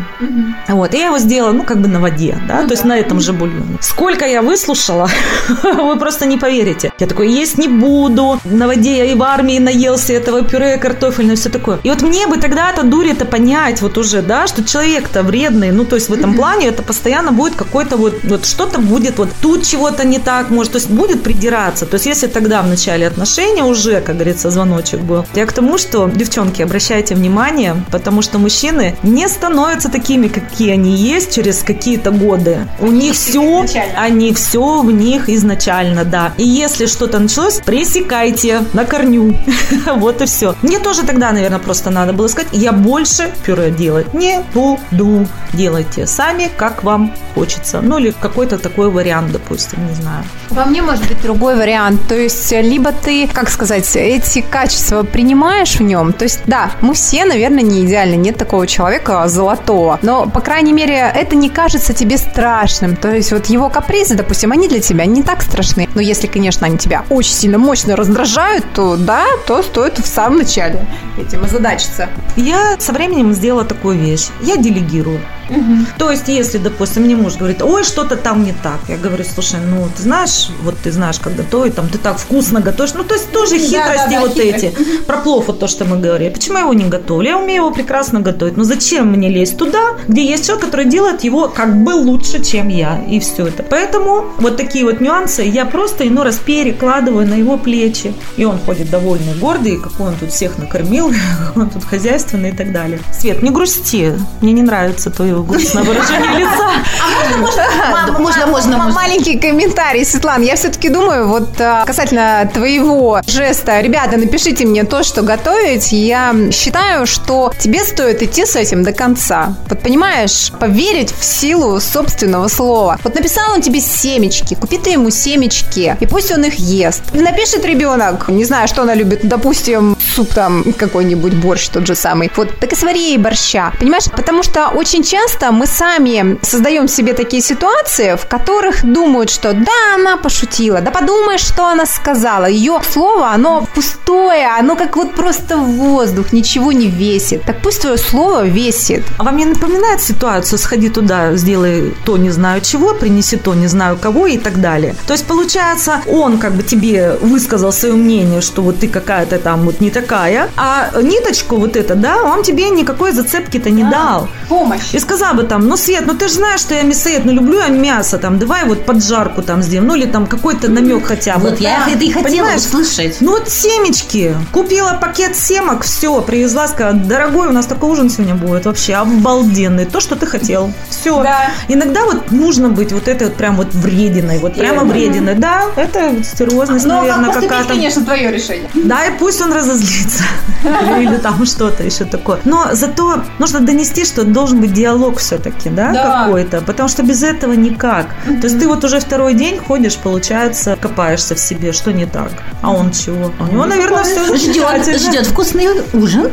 Вот, 0.67 0.93
и 0.93 0.97
я 0.97 1.07
его 1.07 1.19
сделала, 1.19 1.51
ну, 1.51 1.63
как 1.63 1.81
бы 1.81 1.87
на 1.87 1.99
воде, 1.99 2.37
да, 2.47 2.65
то 2.65 2.71
есть 2.71 2.85
на 2.85 2.97
этом 2.97 3.19
же 3.19 3.33
бульоне. 3.33 3.77
Сколько 3.81 4.25
я 4.25 4.41
выслушала, 4.41 5.09
вы 5.63 5.97
просто 5.97 6.25
не 6.25 6.38
поверите. 6.38 6.91
Я 6.99 7.08
такой, 7.08 7.32
есть 7.32 7.58
не 7.58 7.67
буду, 7.67 8.39
на 8.45 8.67
воде 8.67 8.97
я 8.97 9.05
и 9.05 9.15
в 9.15 9.23
армии 9.23 9.60
наелся 9.97 10.13
этого 10.13 10.43
пюре 10.43 10.77
картофельное, 10.77 11.36
все 11.36 11.49
такое. 11.49 11.79
И 11.83 11.89
вот 11.89 12.01
мне 12.01 12.27
бы 12.27 12.38
тогда-то 12.38 12.83
дури 12.83 13.12
это 13.12 13.25
понять, 13.25 13.81
вот 13.81 13.97
уже, 13.97 14.21
да, 14.21 14.47
что 14.47 14.63
человек-то 14.63 15.23
вредный, 15.23 15.71
ну, 15.71 15.86
то 15.86 15.95
есть 15.95 16.10
в 16.10 16.13
этом 16.13 16.36
плане 16.36 16.67
это 16.67 16.83
постоянно 16.83 17.31
будет 17.31 17.55
какой-то 17.55 17.97
вот, 17.97 18.13
вот 18.23 18.45
что-то 18.45 18.79
будет, 18.79 19.17
вот 19.17 19.29
тут 19.41 19.63
чего-то 19.63 20.05
не 20.05 20.19
так, 20.19 20.49
может, 20.49 20.73
то 20.73 20.77
есть 20.77 20.89
будет 20.89 21.23
придираться. 21.23 21.86
То 21.86 21.95
есть 21.95 22.05
если 22.05 22.27
тогда 22.27 22.62
в 22.62 22.67
начале 22.67 23.07
отношений 23.07 23.63
уже, 23.63 24.01
как 24.01 24.15
говорится, 24.15 24.51
звоночек 24.51 24.99
был. 24.99 25.25
Я 25.36 25.45
к 25.45 25.53
тому, 25.53 25.77
что, 25.77 26.10
девчонки, 26.10 26.62
обращайте 26.62 27.15
внимание, 27.15 27.75
потому 27.91 28.21
что 28.21 28.39
мужчины 28.39 28.95
не 29.03 29.27
становятся 29.27 29.89
такими, 29.89 30.27
какие 30.27 30.73
они 30.73 30.95
есть 30.95 31.36
через 31.36 31.63
какие-то 31.63 32.12
годы. 32.12 32.57
У 32.79 32.88
них 32.88 33.13
все, 33.13 33.65
они 33.95 34.33
все 34.33 34.81
в 34.81 34.91
них 34.91 35.29
изначально, 35.29 36.03
да. 36.03 36.33
И 36.38 36.43
если 36.43 36.86
что-то 36.86 37.19
началось, 37.19 37.60
пресекайте 37.65 38.62
на 38.73 38.86
корню. 38.86 39.36
Вот 39.97 40.21
и 40.21 40.26
все. 40.26 40.56
Мне 40.62 40.80
тоже 40.80 41.04
тогда, 41.04 41.32
наверное, 41.32 41.60
просто 41.60 41.89
надо 41.89 42.13
было 42.13 42.28
сказать, 42.28 42.50
я 42.52 42.71
больше 42.71 43.32
пюре 43.45 43.71
делать 43.71 44.13
не 44.13 44.39
буду. 44.54 45.28
Делайте 45.54 46.08
сами, 46.08 46.50
как 46.56 46.84
вам 46.84 47.13
хочется. 47.34 47.82
Ну, 47.82 47.97
или 47.97 48.12
какой-то 48.12 48.58
такой 48.58 48.89
вариант, 48.89 49.32
допустим, 49.32 49.88
не 49.88 49.93
знаю. 49.95 50.23
Во 50.50 50.65
мне 50.65 50.82
может 50.82 51.08
быть 51.08 51.21
другой 51.21 51.56
вариант. 51.56 52.02
То 52.08 52.15
есть, 52.15 52.52
либо 52.52 52.91
ты, 52.91 53.28
как 53.28 53.50
сказать, 53.50 53.89
эти 53.95 54.41
качества 54.41 55.04
принимаешь 55.04 55.76
в 55.76 55.84
нем. 55.84 56.13
То 56.13 56.23
есть, 56.23 56.41
да, 56.45 56.71
мы 56.82 56.93
все, 56.93 57.26
наверное, 57.26 57.63
не 57.63 57.86
идеальны. 57.86 58.15
Нет 58.15 58.38
такого 58.38 58.67
человека 58.67 59.28
золотого. 59.28 60.00
Но, 60.02 60.28
по 60.28 60.41
крайней 60.41 60.73
мере, 60.73 60.95
это 61.15 61.36
не 61.36 61.50
кажется 61.50 61.93
тебе 61.93 62.17
страшным. 62.17 62.95
То 62.95 63.10
есть, 63.13 63.32
вот 63.32 63.47
его 63.47 63.69
капризы, 63.69 64.15
допустим, 64.15 64.52
они 64.52 64.67
для 64.67 64.80
тебя 64.80 65.06
не 65.06 65.23
так 65.23 65.41
страшны. 65.41 65.88
Но 65.95 66.02
если, 66.02 66.28
конечно, 66.28 66.67
они 66.67 66.78
тебя 66.78 67.06
очень 67.10 67.34
сильно 67.34 67.58
мощно 67.58 67.95
раздражают, 67.95 68.65
то 68.73 68.97
да, 68.97 69.26
то 69.47 69.62
стоит 69.67 69.99
в 69.99 70.08
самом 70.08 70.39
начале 70.39 70.86
этим 71.17 71.43
озадачиться. 71.43 72.10
Я 72.36 72.77
со 72.80 72.93
временем 72.93 73.34
сделала 73.34 73.65
такую 73.65 73.97
вещь. 73.97 74.27
Я 74.41 74.58
делегирую. 74.58 75.19
Угу. 75.49 75.75
То 75.97 76.12
есть, 76.12 76.27
если, 76.27 76.58
допустим, 76.58 77.03
мне 77.03 77.15
муж 77.15 77.36
говорит, 77.38 77.62
ой, 77.62 77.84
что-то 77.84 78.17
там 78.17 78.43
не 78.43 78.51
так, 78.51 78.80
я 78.89 78.97
говорю, 78.97 79.23
слушай, 79.23 79.60
ну, 79.65 79.88
ты 79.95 80.03
знаешь, 80.03 80.49
вот 80.63 80.75
ты 80.84 80.91
знаешь, 80.91 81.19
как 81.19 81.36
готовить, 81.36 81.75
там, 81.75 81.88
ты 81.88 81.97
так 81.97 82.17
вкусно 82.17 82.60
готовишь, 82.60 82.93
ну, 82.93 83.03
то 83.03 83.13
есть, 83.13 83.32
тоже 83.32 83.58
хитрости 83.58 84.10
да, 84.10 84.12
да, 84.12 84.19
вот 84.21 84.34
хитрость. 84.34 84.63
эти. 84.63 85.01
Про 85.03 85.17
плов, 85.17 85.47
вот 85.47 85.60
то, 85.60 85.67
что 85.67 85.86
мы 85.86 85.99
говорили. 85.99 86.30
Почему 86.30 86.58
я 86.58 86.63
его 86.63 86.73
не 86.73 86.86
готовлю? 86.86 87.30
Я 87.30 87.38
умею 87.38 87.63
его 87.63 87.71
прекрасно 87.71 88.19
готовить. 88.19 88.58
Но 88.58 88.63
зачем 88.63 89.12
мне 89.12 89.30
лезть 89.30 89.58
туда, 89.58 89.97
где 90.08 90.25
есть 90.25 90.45
человек, 90.45 90.65
который 90.65 90.86
делает 90.86 91.23
его 91.23 91.47
как 91.47 91.82
бы 91.84 91.91
лучше, 91.91 92.43
чем 92.43 92.67
я, 92.67 93.01
и 93.08 93.19
все 93.19 93.47
это. 93.47 93.63
Поэтому 93.63 94.25
вот 94.39 94.58
такие 94.58 94.84
вот 94.86 94.99
нюансы 94.99 95.43
я 95.43 95.65
просто 95.65 96.08
иной 96.08 96.25
раз 96.25 96.38
перекладываю 96.38 97.27
на 97.27 97.36
его 97.36 97.58
плечи. 97.58 98.13
И 98.36 98.45
он 98.45 98.60
ходит 98.60 98.89
довольный, 98.89 99.34
гордый, 99.36 99.57
какой 99.58 100.08
он 100.08 100.15
тут 100.15 100.32
всех 100.32 100.58
накормил, 100.58 101.12
какой 101.48 101.63
он 101.63 101.70
тут 101.70 101.84
хозяйственный 101.84 102.50
и 102.50 102.54
так 102.54 102.72
далее. 102.72 103.00
Свет, 103.12 103.43
не 103.43 103.50
грусти, 103.50 104.13
мне 104.41 104.54
не 104.54 104.62
нравится 104.62 105.10
твое 105.10 105.41
грустное 105.41 105.84
выражение 105.84 106.32
лица. 106.39 106.70
А 107.02 107.38
можно, 107.38 108.20
можно, 108.20 108.46
можно, 108.48 108.78
можно. 108.78 108.93
Маленький 108.93 109.38
комментарий, 109.38 110.06
Светлана. 110.06 110.43
Я 110.43 110.56
все-таки 110.56 110.89
думаю, 110.89 111.28
вот 111.28 111.60
а, 111.60 111.86
касательно 111.86 112.50
твоего 112.54 113.22
жеста, 113.28 113.82
ребята, 113.82 114.17
напишите 114.17 114.65
мне 114.65 114.84
то, 114.84 115.04
что 115.04 115.22
готовить. 115.22 115.91
Я 115.91 116.34
считаю, 116.52 117.06
что 117.06 117.52
тебе 117.60 117.84
стоит 117.84 118.22
идти 118.22 118.46
с 118.46 118.56
этим 118.56 118.84
до 118.84 118.93
конца. 118.93 119.56
Вот 119.70 119.82
понимаешь, 119.82 120.52
поверить 120.60 121.13
в 121.13 121.24
силу 121.24 121.80
собственного 121.80 122.48
слова. 122.48 122.98
Вот 123.04 123.15
написал 123.15 123.54
он 123.54 123.62
тебе 123.62 123.82
семечки, 123.82 124.56
купи 124.56 124.78
ты 124.78 124.91
ему 124.91 125.10
семечки, 125.10 125.98
и 126.00 126.06
пусть 126.06 126.32
он 126.32 126.43
их 126.46 126.56
ест. 126.56 127.02
Напишет 127.13 127.65
ребенок, 127.65 128.30
не 128.30 128.46
знаю, 128.46 128.67
что 128.67 128.82
она 128.84 128.93
любит, 128.93 129.22
допустим, 129.24 129.46
суп 129.53 130.33
там 130.33 130.63
какой-нибудь 130.73 131.33
борщ 131.33 131.69
тот 131.69 131.88
же 131.88 131.95
самый. 131.95 132.31
Вот, 132.36 132.49
так 132.60 132.73
и 132.73 132.75
свари 132.75 132.99
ей 132.99 133.17
борща. 133.17 133.71
Понимаешь, 133.79 134.05
потому 134.15 134.43
что 134.43 134.69
очень 134.69 135.03
часто 135.03 135.51
мы 135.51 135.67
сами 135.67 136.38
создаем 136.41 136.88
себе 136.88 137.13
такие 137.13 137.41
ситуации, 137.41 138.15
в 138.15 138.25
которых 138.27 138.83
думают, 138.83 139.29
что 139.29 139.53
да, 139.53 139.95
она 139.95 140.17
пошутила, 140.17 140.81
да 140.81 140.91
подумаешь, 140.91 141.41
что 141.41 141.67
она 141.67 141.86
сказала. 141.86 142.45
Ее 142.45 142.79
слово, 142.91 143.31
оно 143.31 143.67
пустое, 143.75 144.47
оно 144.60 144.75
как 144.75 144.95
вот 144.95 145.13
просто 145.13 145.57
воздух, 145.57 146.33
ничего 146.33 146.71
не 146.71 146.88
весит. 146.88 147.43
Так 147.43 147.62
пусть 147.62 147.81
твое 147.81 147.97
слово 147.97 148.45
весит. 148.45 149.03
А 149.17 149.23
вам 149.23 149.38
не 149.38 149.45
напоминает 149.45 150.01
ситуацию 150.01 150.60
«сходи 150.60 150.89
туда, 150.89 151.36
сделай 151.36 151.93
то 152.05 152.17
не 152.17 152.29
знаю 152.31 152.62
чего, 152.62 152.93
принеси 152.93 153.38
то 153.38 153.53
не 153.53 153.67
знаю 153.67 153.97
кого» 153.97 154.27
и 154.27 154.38
так 154.38 154.62
далее? 154.62 154.95
То 155.05 155.13
есть, 155.13 155.25
получается, 155.25 156.01
он 156.07 156.38
как 156.38 156.53
бы 156.53 156.63
тебе 156.63 157.17
высказал 157.21 157.71
свое 157.71 157.93
мнение, 157.93 158.41
что 158.41 158.62
вот 158.62 158.79
ты 158.79 158.88
какая-то 158.88 159.37
там 159.38 159.62
вот 159.62 159.82
не 159.82 159.89
такая, 159.91 160.50
а 160.56 160.89
ниточку 161.02 161.58
вот 161.58 161.76
это, 161.76 161.95
да, 161.95 162.23
он 162.23 162.43
тебе 162.43 162.69
никакой 162.69 163.12
зацепки-то 163.12 163.69
не 163.69 163.84
дал. 163.84 164.28
Помощь. 164.50 164.93
И 164.93 165.00
сказал 165.00 165.34
бы 165.34 165.43
там, 165.43 165.67
ну, 165.67 165.78
Свет, 165.78 166.06
ну 166.06 166.13
ты 166.13 166.28
же 166.28 166.36
знаешь, 166.36 166.62
что 166.62 166.73
я 166.73 166.84
мясоед, 166.84 167.26
ну 167.26 167.32
люблю 167.34 167.60
я 167.60 167.67
мясо, 167.67 168.17
там, 168.17 168.39
давай 168.39 168.65
вот 168.65 168.86
поджарку 168.86 169.41
там 169.41 169.62
сделаем, 169.62 169.88
ну 169.88 169.95
или 169.95 170.06
там 170.06 170.26
какой-то 170.28 170.69
намек 170.69 171.06
хотя 171.06 171.38
бы. 171.38 171.50
Вот 171.50 171.60
я 171.60 171.88
это 171.88 172.04
и 172.04 172.12
хотела 172.12 172.28
Понимаешь? 172.30 172.62
услышать. 172.62 173.17
Ну 173.19 173.32
вот 173.32 173.50
семечки. 173.50 174.36
Купила 174.52 174.97
пакет 175.02 175.36
семок, 175.36 175.84
все, 175.84 176.21
привезла, 176.21 176.67
сказала, 176.67 176.95
дорогой, 176.95 177.47
у 177.47 177.52
нас 177.52 177.65
такой 177.65 177.89
ужин 177.89 178.10
сегодня 178.10 178.36
будет 178.36 178.65
вообще 178.65 178.95
обалденный. 178.95 179.86
То, 179.86 180.00
что 180.00 180.15
ты 180.15 180.26
хотел. 180.26 180.71
Все. 180.89 181.21
Да. 181.23 181.52
Иногда 181.67 182.06
вот 182.06 182.32
нужно 182.32 182.69
быть 182.69 182.91
вот 182.91 183.08
этой 183.08 183.28
вот 183.28 183.36
прям 183.36 183.56
вот 183.58 183.73
врединой, 183.73 184.39
вот 184.39 184.56
прямо 184.56 184.84
врединой. 184.84 185.36
Да, 185.36 185.65
это 185.76 186.23
стервозность, 186.23 186.86
Но 186.86 187.02
наверное, 187.02 187.26
как 187.26 187.36
поступить, 187.36 187.50
какая-то. 187.50 187.73
конечно, 187.73 188.06
твое 188.06 188.32
решение. 188.32 188.69
Да, 188.73 189.06
и 189.06 189.12
пусть 189.17 189.26
он 189.41 189.53
разозлится. 189.53 190.23
Или 190.99 191.17
там 191.17 191.45
что-то 191.45 191.83
еще 191.83 192.05
такое. 192.05 192.39
Но 192.45 192.69
зато 192.73 193.21
нужно 193.39 193.59
донести, 193.59 194.05
что 194.05 194.23
должен 194.23 194.59
быть 194.61 194.73
диалог 194.73 195.17
все-таки, 195.19 195.69
да, 195.69 195.91
Да. 195.91 196.23
какой-то. 196.25 196.61
Потому 196.61 196.89
что 196.89 197.03
без 197.03 197.23
этого 197.23 197.53
никак. 197.53 198.07
То 198.25 198.47
есть 198.47 198.59
ты 198.59 198.67
вот 198.67 198.83
уже 198.83 198.99
второй 198.99 199.33
день 199.33 199.59
ходишь, 199.59 199.95
получается, 199.97 200.77
копаешься 200.79 201.35
в 201.35 201.39
себе, 201.39 201.71
что 201.73 201.91
не 201.91 202.05
так. 202.05 202.31
А 202.61 202.71
он 202.71 202.91
чего? 202.91 203.31
У 203.39 203.45
него, 203.45 203.65
наверное, 203.65 204.03
все 204.03 204.35
Ждет, 204.37 204.99
ждет 204.99 205.27
вкусный 205.27 205.67
ужин. 205.93 206.31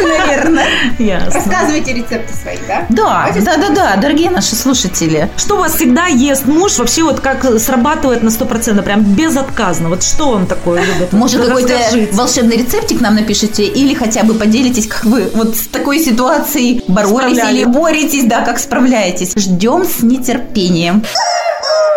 Наверное. 0.00 0.66
Ясно. 0.98 1.34
Рассказывайте 1.34 1.92
рецепты 1.92 2.34
свои, 2.34 2.58
да? 2.66 2.86
Да, 2.88 3.28
да, 3.40 3.56
да, 3.56 3.68
да, 3.70 3.96
дорогие 3.96 4.30
наши 4.30 4.54
слушатели. 4.54 5.28
Что 5.36 5.56
у 5.56 5.58
вас 5.60 5.74
всегда 5.74 6.06
ест 6.06 6.46
муж? 6.46 6.78
Вообще 6.78 7.02
вот 7.02 7.20
как 7.20 7.44
срабатывает 7.58 8.22
на 8.22 8.28
100%, 8.28 8.82
прям 8.82 9.02
безотказно. 9.02 9.88
Вот 9.88 10.02
что 10.02 10.30
он 10.30 10.46
такое 10.46 10.82
любит? 10.82 11.12
Может, 11.12 11.46
какой-то 11.46 11.74
расскажите. 11.74 12.12
Волшебный 12.32 12.56
рецептик 12.56 13.02
нам 13.02 13.14
напишите, 13.14 13.64
или 13.64 13.92
хотя 13.92 14.22
бы 14.22 14.32
поделитесь, 14.32 14.86
как 14.86 15.04
вы 15.04 15.30
вот 15.34 15.54
с 15.54 15.66
такой 15.66 15.98
ситуацией 15.98 16.82
боролись 16.88 17.36
Справлялись. 17.36 17.60
или 17.60 17.64
боретесь, 17.66 18.24
да, 18.24 18.40
как 18.40 18.58
справляетесь. 18.58 19.34
Ждем 19.36 19.84
с 19.84 20.02
нетерпением. 20.02 21.04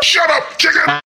Shut 0.04 0.28
up, 0.28 0.44
chicken! 0.58 1.00